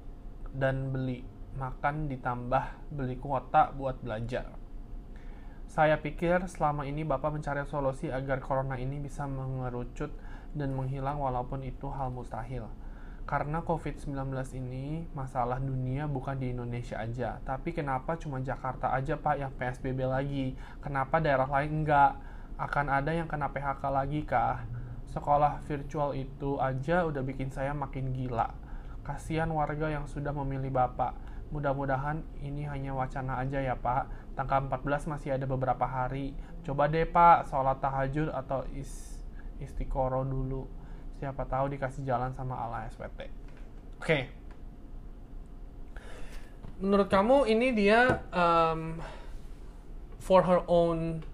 dan 0.58 0.90
beli 0.90 1.37
makan 1.58 2.06
ditambah 2.06 2.94
beli 2.94 3.18
kuota 3.18 3.74
buat 3.74 3.98
belajar. 4.06 4.54
Saya 5.68 6.00
pikir 6.00 6.48
selama 6.48 6.88
ini 6.88 7.04
Bapak 7.04 7.34
mencari 7.34 7.66
solusi 7.68 8.08
agar 8.08 8.40
corona 8.40 8.80
ini 8.80 9.04
bisa 9.04 9.28
mengerucut 9.28 10.14
dan 10.56 10.72
menghilang 10.72 11.20
walaupun 11.20 11.66
itu 11.66 11.92
hal 11.92 12.14
mustahil. 12.14 12.70
Karena 13.28 13.60
COVID-19 13.60 14.32
ini 14.56 15.04
masalah 15.12 15.60
dunia 15.60 16.08
bukan 16.08 16.40
di 16.40 16.56
Indonesia 16.56 16.96
aja. 16.96 17.44
Tapi 17.44 17.76
kenapa 17.76 18.16
cuma 18.16 18.40
Jakarta 18.40 18.96
aja 18.96 19.20
Pak 19.20 19.36
yang 19.36 19.52
PSBB 19.52 20.00
lagi? 20.08 20.56
Kenapa 20.80 21.20
daerah 21.20 21.44
lain 21.44 21.84
enggak? 21.84 22.16
Akan 22.56 22.88
ada 22.88 23.12
yang 23.12 23.28
kena 23.28 23.52
PHK 23.52 23.84
lagi 23.92 24.24
kah? 24.24 24.64
Sekolah 25.12 25.60
virtual 25.68 26.16
itu 26.16 26.56
aja 26.64 27.04
udah 27.04 27.20
bikin 27.20 27.52
saya 27.52 27.76
makin 27.76 28.16
gila. 28.16 28.48
Kasihan 29.04 29.52
warga 29.52 29.92
yang 29.92 30.08
sudah 30.08 30.32
memilih 30.32 30.72
Bapak. 30.72 31.12
Mudah-mudahan 31.48 32.22
ini 32.44 32.68
hanya 32.68 32.92
wacana 32.92 33.40
aja 33.40 33.64
ya 33.64 33.76
Pak. 33.80 34.36
Tanggal 34.36 34.68
14 34.68 35.12
masih 35.12 35.36
ada 35.36 35.46
beberapa 35.48 35.88
hari. 35.88 36.36
Coba 36.68 36.92
deh 36.92 37.08
Pak, 37.08 37.48
sholat 37.48 37.80
tahajud 37.80 38.30
atau 38.32 38.68
is 38.76 39.18
istiqoroh 39.58 40.22
dulu 40.22 40.70
siapa 41.18 41.50
tahu 41.50 41.74
dikasih 41.74 42.06
jalan 42.06 42.30
sama 42.34 42.54
Allah 42.62 42.86
SPT. 42.94 43.26
Oke. 43.98 44.30
Menurut 46.78 47.10
kamu 47.10 47.50
ini 47.50 47.74
dia 47.74 48.22
um, 48.30 49.02
for 50.22 50.46
her 50.46 50.62
own 50.70 51.26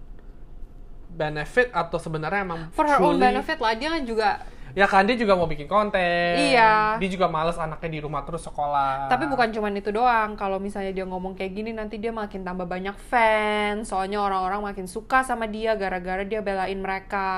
benefit 1.12 1.68
atau 1.70 2.00
sebenarnya 2.00 2.48
emang 2.48 2.60
For 2.72 2.88
her 2.88 2.98
own 2.98 3.20
benefit 3.20 3.60
lah, 3.60 3.76
dia 3.76 3.92
kan 3.92 4.02
juga 4.08 4.40
Ya 4.74 4.90
kan 4.90 5.06
dia 5.06 5.14
juga 5.14 5.38
mau 5.38 5.46
bikin 5.46 5.70
konten. 5.70 6.34
Iya. 6.34 6.98
Dia 6.98 7.10
juga 7.10 7.30
males 7.30 7.54
anaknya 7.54 7.94
di 7.94 8.00
rumah 8.02 8.26
terus 8.26 8.42
sekolah. 8.42 9.06
Tapi 9.06 9.30
bukan 9.30 9.54
cuman 9.54 9.78
itu 9.78 9.94
doang. 9.94 10.34
Kalau 10.34 10.58
misalnya 10.58 10.90
dia 10.90 11.06
ngomong 11.06 11.38
kayak 11.38 11.54
gini, 11.54 11.70
nanti 11.70 12.02
dia 12.02 12.10
makin 12.10 12.42
tambah 12.42 12.66
banyak 12.66 12.98
fans. 13.06 13.94
Soalnya 13.94 14.18
orang-orang 14.18 14.74
makin 14.74 14.90
suka 14.90 15.22
sama 15.22 15.46
dia 15.46 15.78
gara-gara 15.78 16.26
dia 16.26 16.42
belain 16.42 16.74
mereka. 16.74 17.30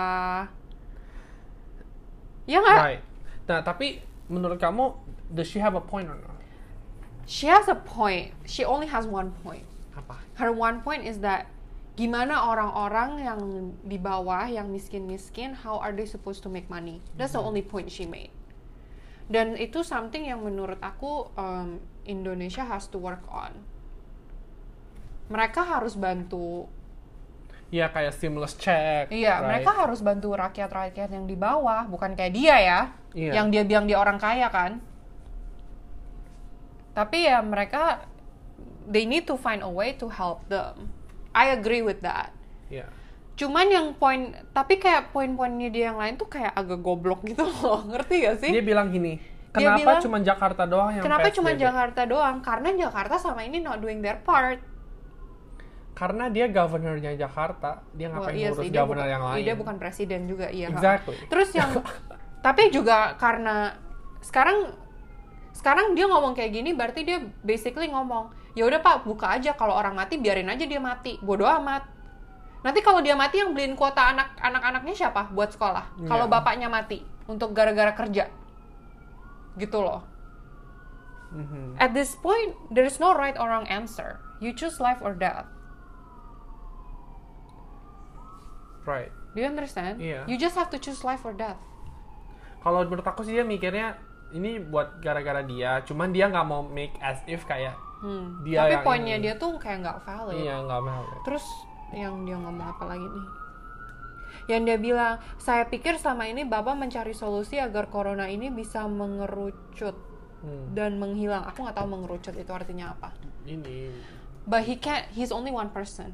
Ya 2.49 2.65
nggak? 2.65 2.81
Right. 2.81 3.03
Nah, 3.53 3.61
tapi 3.61 4.01
menurut 4.33 4.57
kamu 4.57 4.97
does 5.29 5.45
she 5.45 5.61
have 5.61 5.77
a 5.77 5.85
point 5.85 6.09
or 6.09 6.17
not? 6.17 6.41
She 7.29 7.53
has 7.53 7.69
a 7.69 7.77
point. 7.77 8.33
She 8.49 8.65
only 8.65 8.89
has 8.89 9.05
one 9.05 9.37
point. 9.45 9.69
Apa? 9.93 10.25
Her 10.41 10.57
one 10.57 10.81
point 10.81 11.05
is 11.05 11.21
that 11.21 11.53
gimana 11.97 12.45
orang-orang 12.53 13.11
yang 13.25 13.41
di 13.81 13.97
bawah, 13.97 14.45
yang 14.45 14.69
miskin-miskin, 14.69 15.57
how 15.65 15.81
are 15.81 15.97
they 15.97 16.05
supposed 16.05 16.45
to 16.45 16.53
make 16.53 16.69
money? 16.69 17.01
That's 17.17 17.33
the 17.33 17.41
only 17.41 17.65
point 17.65 17.89
she 17.89 18.05
made. 18.05 18.31
Dan 19.27 19.57
itu 19.59 19.83
something 19.83 20.23
yang 20.29 20.45
menurut 20.45 20.79
aku 20.79 21.33
um, 21.35 21.81
Indonesia 22.07 22.63
has 22.63 22.87
to 22.93 23.01
work 23.01 23.25
on. 23.33 23.57
Mereka 25.33 25.67
harus 25.67 25.99
bantu 25.99 26.71
Ya 27.67 27.91
kayak 27.91 28.15
stimulus 28.15 28.55
check. 28.55 29.11
Iya, 29.11 29.43
right? 29.43 29.47
mereka 29.59 29.75
harus 29.75 29.99
bantu 29.99 30.39
rakyat-rakyat 30.39 31.11
yang 31.11 31.27
di 31.27 31.35
bawah, 31.35 31.83
bukan 31.91 32.15
kayak 32.15 32.31
dia 32.31 32.57
ya, 32.63 32.81
Iya. 33.11 33.43
yang 33.43 33.51
dia 33.51 33.67
bilang 33.67 33.91
dia 33.91 33.99
orang 33.99 34.23
kaya 34.23 34.47
kan. 34.55 34.79
Tapi 36.95 37.27
ya 37.27 37.43
mereka, 37.43 38.07
they 38.87 39.03
need 39.03 39.27
to 39.27 39.35
find 39.35 39.67
a 39.67 39.69
way 39.69 39.99
to 39.99 40.07
help 40.07 40.47
them. 40.47 40.95
I 41.37 41.53
agree 41.53 41.85
with 41.85 42.01
that. 42.01 42.33
Iya. 42.73 42.89
Cuman 43.37 43.69
yang 43.69 43.93
poin, 44.01 44.33
tapi 44.57 44.81
kayak 44.81 45.13
poin-poinnya 45.13 45.69
dia 45.69 45.93
yang 45.93 46.01
lain 46.01 46.17
tuh 46.17 46.25
kayak 46.25 46.57
agak 46.57 46.81
goblok 46.81 47.21
gitu 47.29 47.45
loh, 47.45 47.85
ngerti 47.93 48.25
gak 48.25 48.37
sih? 48.41 48.51
Dia 48.57 48.65
bilang 48.65 48.89
gini, 48.89 49.21
Dia 49.53 49.77
kenapa 49.77 49.79
bilang, 49.85 50.01
cuma 50.01 50.19
Jakarta 50.25 50.63
doang 50.65 50.91
yang 50.97 51.05
Kenapa 51.05 51.29
cuma? 51.29 51.53
Jakarta 51.53 52.03
doang? 52.09 52.37
Karena 52.41 52.69
Jakarta 52.73 53.21
sama 53.21 53.45
ini 53.45 53.61
not 53.61 53.85
doing 53.85 54.01
their 54.01 54.17
part. 54.25 54.57
Karena 55.93 56.33
dia 56.33 56.49
governornya 56.49 57.13
Jakarta, 57.17 57.85
dia 57.93 58.09
ngapain 58.09 58.37
iya 58.37 58.49
ngurus 58.53 58.65
sih, 58.65 58.73
dia 58.73 58.81
governor 58.81 59.05
bukan, 59.05 59.15
yang 59.17 59.23
lain? 59.25 59.37
iya, 59.37 59.45
dia 59.45 59.57
bukan 59.57 59.77
presiden 59.77 60.21
juga, 60.29 60.47
iya. 60.49 60.69
Exactly. 60.73 61.17
Terus 61.29 61.49
yang, 61.53 61.71
tapi 62.47 62.73
juga 62.73 63.17
karena 63.21 63.77
sekarang 64.25 64.73
sekarang 65.57 65.97
dia 65.97 66.09
ngomong 66.09 66.37
kayak 66.37 66.53
gini, 66.53 66.77
berarti 66.77 67.01
dia 67.05 67.21
basically 67.41 67.89
ngomong, 67.89 68.29
ya 68.57 68.65
udah 68.65 68.81
pak 68.81 69.05
buka 69.05 69.37
aja 69.37 69.53
kalau 69.53 69.77
orang 69.77 69.93
mati 69.93 70.17
biarin 70.17 70.49
aja 70.49 70.65
dia 70.65 70.81
mati, 70.81 71.21
bodoh 71.21 71.47
amat. 71.61 71.85
Nanti 72.65 72.81
kalau 72.81 73.05
dia 73.05 73.13
mati 73.13 73.45
yang 73.45 73.53
beliin 73.53 73.77
kuota 73.77 74.11
anak 74.11 74.33
anak-anaknya 74.41 74.97
siapa 74.97 75.29
buat 75.31 75.53
sekolah? 75.53 76.01
Iya. 76.01 76.09
Kalau 76.09 76.27
bapaknya 76.27 76.73
mati 76.73 77.05
untuk 77.29 77.53
gara-gara 77.53 77.93
kerja, 77.93 78.33
gitu 79.61 79.79
loh. 79.85 80.03
Mhm. 81.37 81.77
At 81.77 81.93
this 81.93 82.17
point, 82.17 82.57
there 82.73 82.89
is 82.89 82.97
no 82.97 83.13
right 83.13 83.37
or 83.37 83.53
wrong 83.53 83.69
answer. 83.69 84.19
You 84.41 84.57
choose 84.57 84.81
life 84.81 85.05
or 85.05 85.13
death. 85.13 85.47
Right. 88.89 89.13
Do 89.37 89.45
you 89.45 89.49
understand? 89.51 90.01
Iya. 90.01 90.25
You 90.25 90.41
just 90.41 90.57
have 90.57 90.73
to 90.73 90.79
choose 90.81 91.05
life 91.05 91.27
or 91.29 91.37
death. 91.37 91.61
Kalau 92.65 92.89
menurut 92.89 93.05
aku 93.05 93.21
sih 93.21 93.37
dia 93.37 93.45
mikirnya 93.45 94.01
ini 94.33 94.59
buat 94.59 94.99
gara-gara 95.05 95.43
dia, 95.45 95.83
cuman 95.87 96.11
dia 96.11 96.27
nggak 96.27 96.47
mau 96.47 96.65
make 96.67 96.95
as 96.99 97.21
if 97.31 97.47
kayak 97.47 97.79
Hmm. 97.97 98.45
Dia 98.45 98.61
Tapi 98.63 98.75
poinnya 98.83 99.17
ini. 99.17 99.25
dia 99.25 99.35
tuh 99.35 99.57
kayak 99.57 99.79
nggak 99.81 99.99
valid. 100.03 100.37
iya 100.37 100.61
nggak 100.61 100.83
mau. 100.83 101.03
Terus 101.23 101.45
yang 101.91 102.23
dia 102.23 102.37
ngomong 102.37 102.67
apa 102.69 102.85
lagi 102.87 103.05
nih? 103.05 103.27
Yang 104.47 104.61
dia 104.63 104.79
bilang, 104.79 105.13
saya 105.37 105.65
pikir 105.65 105.97
selama 105.97 106.25
ini 106.25 106.45
Bapak 106.45 106.77
mencari 106.77 107.11
solusi 107.11 107.57
agar 107.57 107.89
corona 107.89 108.27
ini 108.27 108.49
bisa 108.49 108.85
mengerucut 108.85 109.97
Hmm. 110.37 110.77
dan 110.77 111.01
menghilang. 111.01 111.49
Aku 111.49 111.65
nggak 111.65 111.75
tahu 111.75 111.89
mengerucut 111.89 112.31
itu 112.33 112.53
artinya 112.53 112.93
apa. 112.93 113.17
Ini 113.43 113.89
But 114.45 114.63
he 114.63 114.77
can't. 114.77 115.09
He's 115.11 115.33
only 115.33 115.51
one 115.51 115.71
person. 115.71 116.13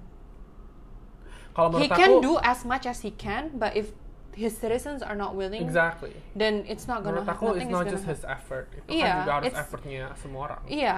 kalau 1.52 1.76
He 1.76 1.84
menurut 1.84 1.92
can 1.92 2.10
aku 2.16 2.20
do 2.22 2.32
as 2.40 2.64
much 2.64 2.88
as 2.88 3.02
he 3.02 3.12
can, 3.12 3.52
but 3.52 3.76
if 3.76 3.92
his 4.32 4.56
citizens 4.56 5.04
are 5.04 5.12
not 5.12 5.36
willing, 5.36 5.60
exactly. 5.60 6.16
then 6.32 6.64
it's 6.64 6.88
not 6.88 7.04
gonna. 7.04 7.20
Menurut 7.20 7.28
aku 7.28 7.44
it's 7.60 7.68
not 7.68 7.84
just 7.84 8.08
his 8.08 8.24
effort, 8.24 8.72
itu 8.72 8.88
Iya, 8.88 9.04
kan 9.04 9.16
juga 9.20 9.32
harus 9.36 9.52
effortnya 9.52 10.02
semua 10.16 10.40
orang. 10.48 10.62
Iya. 10.64 10.96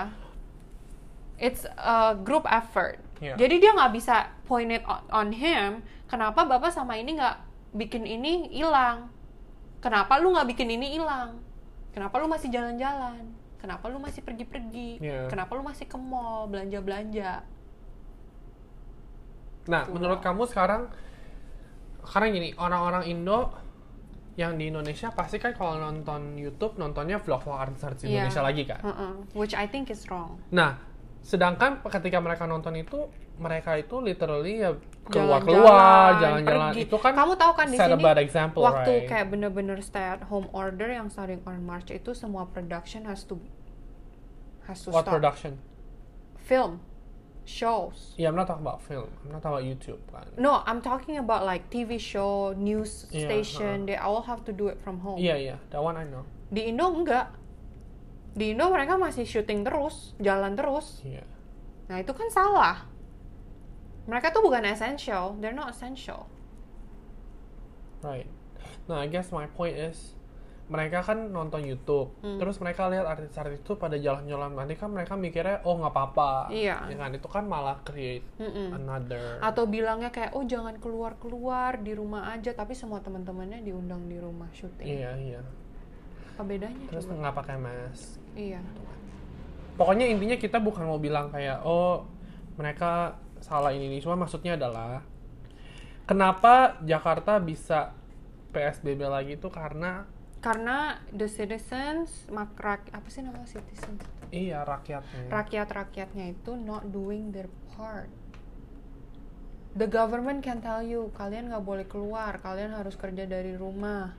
It's 1.39 1.67
a 1.67 2.15
group 2.15 2.47
effort. 2.47 3.03
Iya. 3.19 3.35
Jadi 3.35 3.55
dia 3.63 3.71
nggak 3.75 3.93
bisa 3.95 4.31
point 4.47 4.71
it 4.71 4.83
on, 4.87 5.03
on 5.11 5.29
him. 5.35 5.83
Kenapa 6.07 6.47
bapak 6.47 6.71
sama 6.71 6.95
ini 6.95 7.19
nggak 7.19 7.37
bikin 7.75 8.07
ini 8.07 8.51
hilang? 8.55 9.11
Kenapa 9.83 10.17
lu 10.23 10.33
nggak 10.33 10.49
bikin 10.55 10.69
ini 10.71 10.95
hilang? 10.97 11.43
Kenapa 11.91 12.19
lu 12.23 12.27
masih 12.31 12.49
jalan-jalan? 12.51 13.23
Kenapa 13.59 13.89
lu 13.89 13.99
masih 13.99 14.21
pergi-pergi? 14.21 15.01
Iya. 15.01 15.27
Kenapa 15.33 15.57
lu 15.57 15.65
masih 15.65 15.89
ke 15.89 15.97
mall 15.97 16.47
belanja-belanja? 16.53 17.43
Nah, 19.65 19.83
Gitu 19.89 19.97
menurut 19.97 20.21
kamu 20.21 20.45
sekarang 20.45 20.93
sekarang 22.05 22.37
gini, 22.37 22.53
orang-orang 22.61 23.09
Indo 23.09 23.49
yang 24.37 24.59
di 24.59 24.69
Indonesia 24.69 25.09
pasti 25.15 25.39
kan 25.39 25.55
kalau 25.55 25.79
nonton 25.79 26.37
YouTube 26.37 26.77
nontonnya 26.77 27.23
vlog-vlog 27.23 27.57
artis-artis 27.71 28.05
Iya. 28.05 28.29
Indonesia 28.29 28.43
lagi 28.45 28.63
kan. 28.67 28.81
Uh-uh. 28.85 29.13
Which 29.33 29.55
I 29.57 29.65
think 29.65 29.89
is 29.89 30.05
wrong. 30.11 30.37
Nah, 30.53 30.77
sedangkan 31.25 31.81
ketika 31.81 32.21
mereka 32.21 32.45
nonton 32.45 32.77
itu 32.77 33.09
mereka 33.41 33.81
itu 33.81 33.97
literally 33.99 34.61
ya 34.61 34.77
Jalan-jalan, 35.05 35.13
keluar-keluar, 35.13 36.09
jalan-jalan. 36.21 36.73
Itu 36.81 36.97
kan 36.97 37.13
Kamu 37.13 37.33
tahu 37.37 37.53
kan 37.57 37.67
di 37.69 37.77
sini 37.77 38.21
example, 38.25 38.61
waktu 38.65 38.93
right? 38.93 39.09
kayak 39.09 39.27
bener-bener 39.33 39.77
stay 39.85 40.05
at 40.17 40.25
home 40.29 40.49
order 40.53 40.89
yang 40.89 41.09
starting 41.09 41.41
on 41.45 41.61
March 41.61 41.89
itu 41.93 42.13
semua 42.17 42.49
production 42.49 43.05
has 43.05 43.25
to 43.25 43.37
has 44.69 44.81
to 44.85 44.89
What 44.93 45.05
stop. 45.05 45.17
production? 45.17 45.61
Film, 46.45 46.81
shows. 47.45 48.17
Yeah, 48.17 48.33
I'm 48.33 48.37
not 48.37 48.49
talking 48.49 48.65
about 48.65 48.81
film. 48.85 49.09
I'm 49.25 49.33
not 49.33 49.45
talking 49.45 49.61
about 49.61 49.65
YouTube 49.69 50.01
kan. 50.09 50.29
No, 50.41 50.65
I'm 50.65 50.81
talking 50.81 51.21
about 51.21 51.45
like 51.45 51.69
TV 51.69 52.01
show, 52.01 52.57
news 52.57 53.09
station. 53.13 53.85
They 53.85 53.97
all 53.97 54.25
have 54.25 54.45
to 54.49 54.53
do 54.53 54.69
it 54.69 54.81
from 54.81 55.01
home. 55.05 55.21
Iya, 55.21 55.37
iya, 55.37 55.57
that 55.73 55.81
one 55.81 55.97
I 56.01 56.05
know. 56.09 56.25
Di 56.49 56.73
Indo 56.73 56.89
enggak. 56.89 57.29
Di 58.35 58.51
Indo 58.51 58.67
mereka 58.67 58.99
masih 58.99 59.23
syuting 59.23 59.63
terus, 59.63 60.13
jalan 60.19 60.59
terus. 60.59 61.01
Iya. 61.07 61.23
Nah 61.87 62.03
itu 62.03 62.11
kan 62.11 62.27
salah. 62.29 62.91
Mereka 64.05 64.35
tuh 64.35 64.43
bukan 64.43 64.67
essential. 64.67 65.39
They're 65.41 65.57
not 65.57 65.71
essential. 65.71 66.27
Right. 68.05 68.29
Nah, 68.85 69.01
I 69.01 69.09
guess 69.09 69.33
my 69.33 69.49
point 69.49 69.79
is 69.81 70.13
mereka 70.65 71.05
kan 71.05 71.29
nonton 71.29 71.61
YouTube, 71.61 72.09
Hmm. 72.25 72.41
terus 72.41 72.57
mereka 72.57 72.89
lihat 72.89 73.05
artis-artis 73.05 73.61
itu 73.61 73.77
pada 73.77 74.01
jalan-jalan, 74.01 74.57
nanti 74.57 74.73
kan 74.81 74.89
mereka 74.89 75.13
mikirnya 75.13 75.61
oh 75.61 75.77
nggak 75.77 75.93
apa-apa, 75.93 76.49
Iya. 76.49 76.89
ya 76.89 76.97
kan 76.97 77.13
itu 77.13 77.29
kan 77.29 77.45
malah 77.45 77.85
create 77.85 78.25
Mm-mm. 78.41 78.73
another. 78.73 79.45
Atau 79.45 79.69
bilangnya 79.69 80.09
kayak 80.09 80.33
oh 80.33 80.41
jangan 80.41 80.81
keluar 80.81 81.21
keluar 81.21 81.77
di 81.85 81.93
rumah 81.93 82.33
aja, 82.33 82.57
tapi 82.57 82.73
semua 82.73 83.05
teman-temannya 83.05 83.61
diundang 83.61 84.09
di 84.09 84.17
rumah 84.17 84.49
syuting. 84.57 84.89
Iya 84.89 85.13
iya. 85.21 85.43
Apa 86.35 86.43
bedanya? 86.43 86.87
Terus 86.91 87.07
coba? 87.07 87.15
nggak 87.21 87.35
pakai 87.37 87.57
mask. 87.57 88.19
Iya. 88.35 88.61
Pokoknya 89.75 90.07
intinya 90.07 90.35
kita 90.35 90.59
bukan 90.59 90.87
mau 90.87 90.99
bilang 90.99 91.31
kayak 91.31 91.63
oh 91.63 92.07
mereka 92.55 93.15
salah 93.39 93.71
ini 93.71 93.87
ini, 93.87 93.99
cuma 93.99 94.15
maksudnya 94.15 94.55
adalah 94.55 95.03
kenapa 96.05 96.79
Jakarta 96.81 97.37
bisa 97.37 97.93
PSBB 98.51 99.03
lagi 99.05 99.35
itu 99.35 99.51
karena 99.51 100.07
karena 100.39 101.01
the 101.11 101.27
citizens 101.27 102.29
mak 102.29 102.55
rak- 102.57 102.93
apa 102.93 103.09
sih 103.09 103.21
nama 103.21 103.43
citizens 103.43 104.05
Iya 104.29 104.63
rakyatnya. 104.63 105.27
rakyat 105.29 105.69
rakyatnya 105.71 106.25
itu 106.31 106.53
not 106.55 106.87
doing 106.87 107.33
their 107.33 107.49
part 107.73 108.09
the 109.73 109.89
government 109.89 110.41
can 110.41 110.61
tell 110.61 110.81
you 110.81 111.11
kalian 111.13 111.49
nggak 111.49 111.65
boleh 111.65 111.87
keluar 111.89 112.39
kalian 112.39 112.73
harus 112.73 112.95
kerja 112.95 113.25
dari 113.25 113.57
rumah 113.57 114.13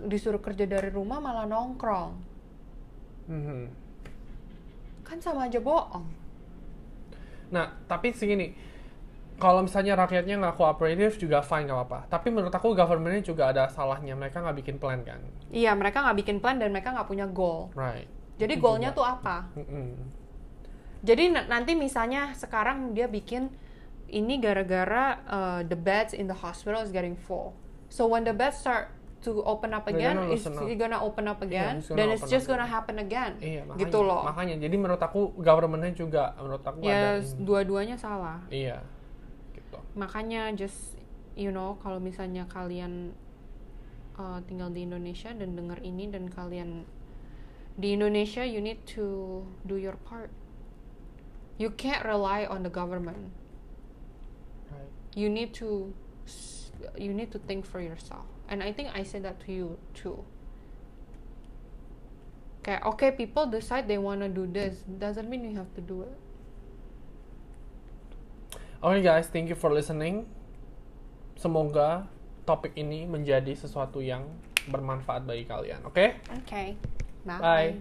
disuruh 0.00 0.38
kerja 0.38 0.64
dari 0.64 0.88
rumah 0.88 1.18
malah 1.18 1.44
nongkrong 1.44 2.12
Mhm. 3.24 3.62
kan 5.02 5.18
sama 5.18 5.46
aja 5.46 5.58
bohong 5.58 6.26
Nah, 7.44 7.70
tapi 7.86 8.10
segini, 8.10 8.50
kalau 9.36 9.62
misalnya 9.62 9.94
rakyatnya 9.94 10.40
nggak 10.40 10.56
kooperatif 10.56 11.22
juga 11.22 11.38
fine 11.38 11.68
nggak 11.68 11.76
apa-apa. 11.76 12.00
Tapi 12.10 12.32
menurut 12.32 12.50
aku 12.50 12.74
governmentnya 12.74 13.22
juga 13.22 13.52
ada 13.52 13.68
salahnya. 13.68 14.16
Mereka 14.16 14.42
nggak 14.42 14.56
bikin 14.58 14.76
plan 14.82 15.04
kan, 15.06 15.22
iya 15.54 15.70
mereka 15.70 16.02
nggak 16.02 16.18
bikin 16.18 16.36
plan 16.42 16.58
dan 16.58 16.74
mereka 16.74 16.90
nggak 16.90 17.06
punya 17.06 17.30
goal 17.30 17.70
right? 17.78 18.10
jadi 18.34 18.58
goalnya 18.58 18.90
tuh 18.90 19.06
apa 19.06 19.46
Mm-mm. 19.54 19.94
Jadi 21.04 21.30
na- 21.30 21.46
nanti 21.46 21.76
misalnya 21.76 22.32
sekarang 22.34 22.90
dia 22.90 23.06
bikin 23.06 23.52
ini 24.08 24.40
gara-gara 24.40 25.20
uh, 25.28 25.60
the 25.62 25.76
beds 25.76 26.10
in 26.10 26.26
the 26.26 26.34
hospital 26.34 26.80
is 26.82 26.90
getting 26.90 27.14
full. 27.14 27.52
So 27.86 28.08
when 28.08 28.24
the 28.24 28.34
beds 28.34 28.58
start 28.58 28.88
to 29.24 29.40
open 29.42 29.72
up 29.72 29.88
again, 29.88 30.16
gonna 30.20 30.34
it's 30.36 30.46
up. 30.46 30.60
gonna 30.60 31.00
open 31.00 31.24
up 31.26 31.40
again, 31.40 31.80
it's 31.80 31.88
gonna 31.88 31.98
then 31.98 32.08
it's 32.12 32.28
just 32.28 32.46
gonna 32.46 32.68
happen 32.68 33.00
again. 33.00 33.40
Iya, 33.40 33.64
makanya. 33.64 33.80
gitu 33.80 33.98
loh. 34.04 34.22
Makanya, 34.22 34.56
jadi 34.60 34.76
menurut 34.76 35.02
aku 35.02 35.32
governmentnya 35.40 35.96
juga, 35.96 36.36
menurut 36.36 36.62
aku 36.62 36.78
ada. 36.84 36.92
Ya 36.92 37.02
ini. 37.18 37.42
dua-duanya 37.42 37.96
salah. 37.96 38.44
Iya, 38.52 38.84
gitu. 39.56 39.78
Makanya 39.96 40.52
just 40.52 41.00
you 41.34 41.50
know 41.50 41.80
kalau 41.80 41.98
misalnya 41.98 42.46
kalian 42.46 43.16
uh, 44.20 44.38
tinggal 44.44 44.68
di 44.68 44.84
Indonesia 44.84 45.32
dan 45.32 45.56
dengar 45.56 45.80
ini 45.80 46.06
dan 46.12 46.28
kalian 46.28 46.84
di 47.74 47.96
Indonesia 47.96 48.46
you 48.46 48.62
need 48.62 48.84
to 48.84 49.42
do 49.64 49.80
your 49.80 49.98
part. 50.06 50.30
You 51.58 51.72
can't 51.74 52.04
rely 52.04 52.44
on 52.44 52.62
the 52.62 52.70
government. 52.70 53.30
Right. 54.70 54.90
you 55.14 55.30
need 55.30 55.54
to 55.54 55.94
you 56.98 57.14
need 57.14 57.30
to 57.30 57.38
think 57.38 57.64
for 57.64 57.80
yourself 57.80 58.26
and 58.48 58.62
i 58.62 58.72
think 58.72 58.88
i 58.94 59.02
said 59.02 59.22
that 59.22 59.38
to 59.40 59.52
you 59.52 59.78
too 59.94 60.18
okay 62.60 62.78
okay 62.84 63.10
people 63.10 63.46
decide 63.46 63.88
they 63.88 63.98
want 63.98 64.20
to 64.20 64.28
do 64.28 64.46
this 64.46 64.84
doesn't 64.98 65.28
mean 65.28 65.44
you 65.44 65.56
have 65.56 65.72
to 65.74 65.80
do 65.80 66.02
it 66.02 66.16
Oke 68.84 69.00
guys, 69.00 69.32
thank 69.32 69.48
you 69.48 69.56
for 69.56 69.72
listening. 69.72 70.28
Semoga 71.40 72.04
topik 72.44 72.76
ini 72.76 73.08
menjadi 73.08 73.56
sesuatu 73.56 74.04
yang 74.04 74.28
bermanfaat 74.68 75.24
bagi 75.24 75.48
kalian. 75.48 75.80
Oke? 75.88 76.20
okay 76.44 76.76
Bye. 77.24 77.80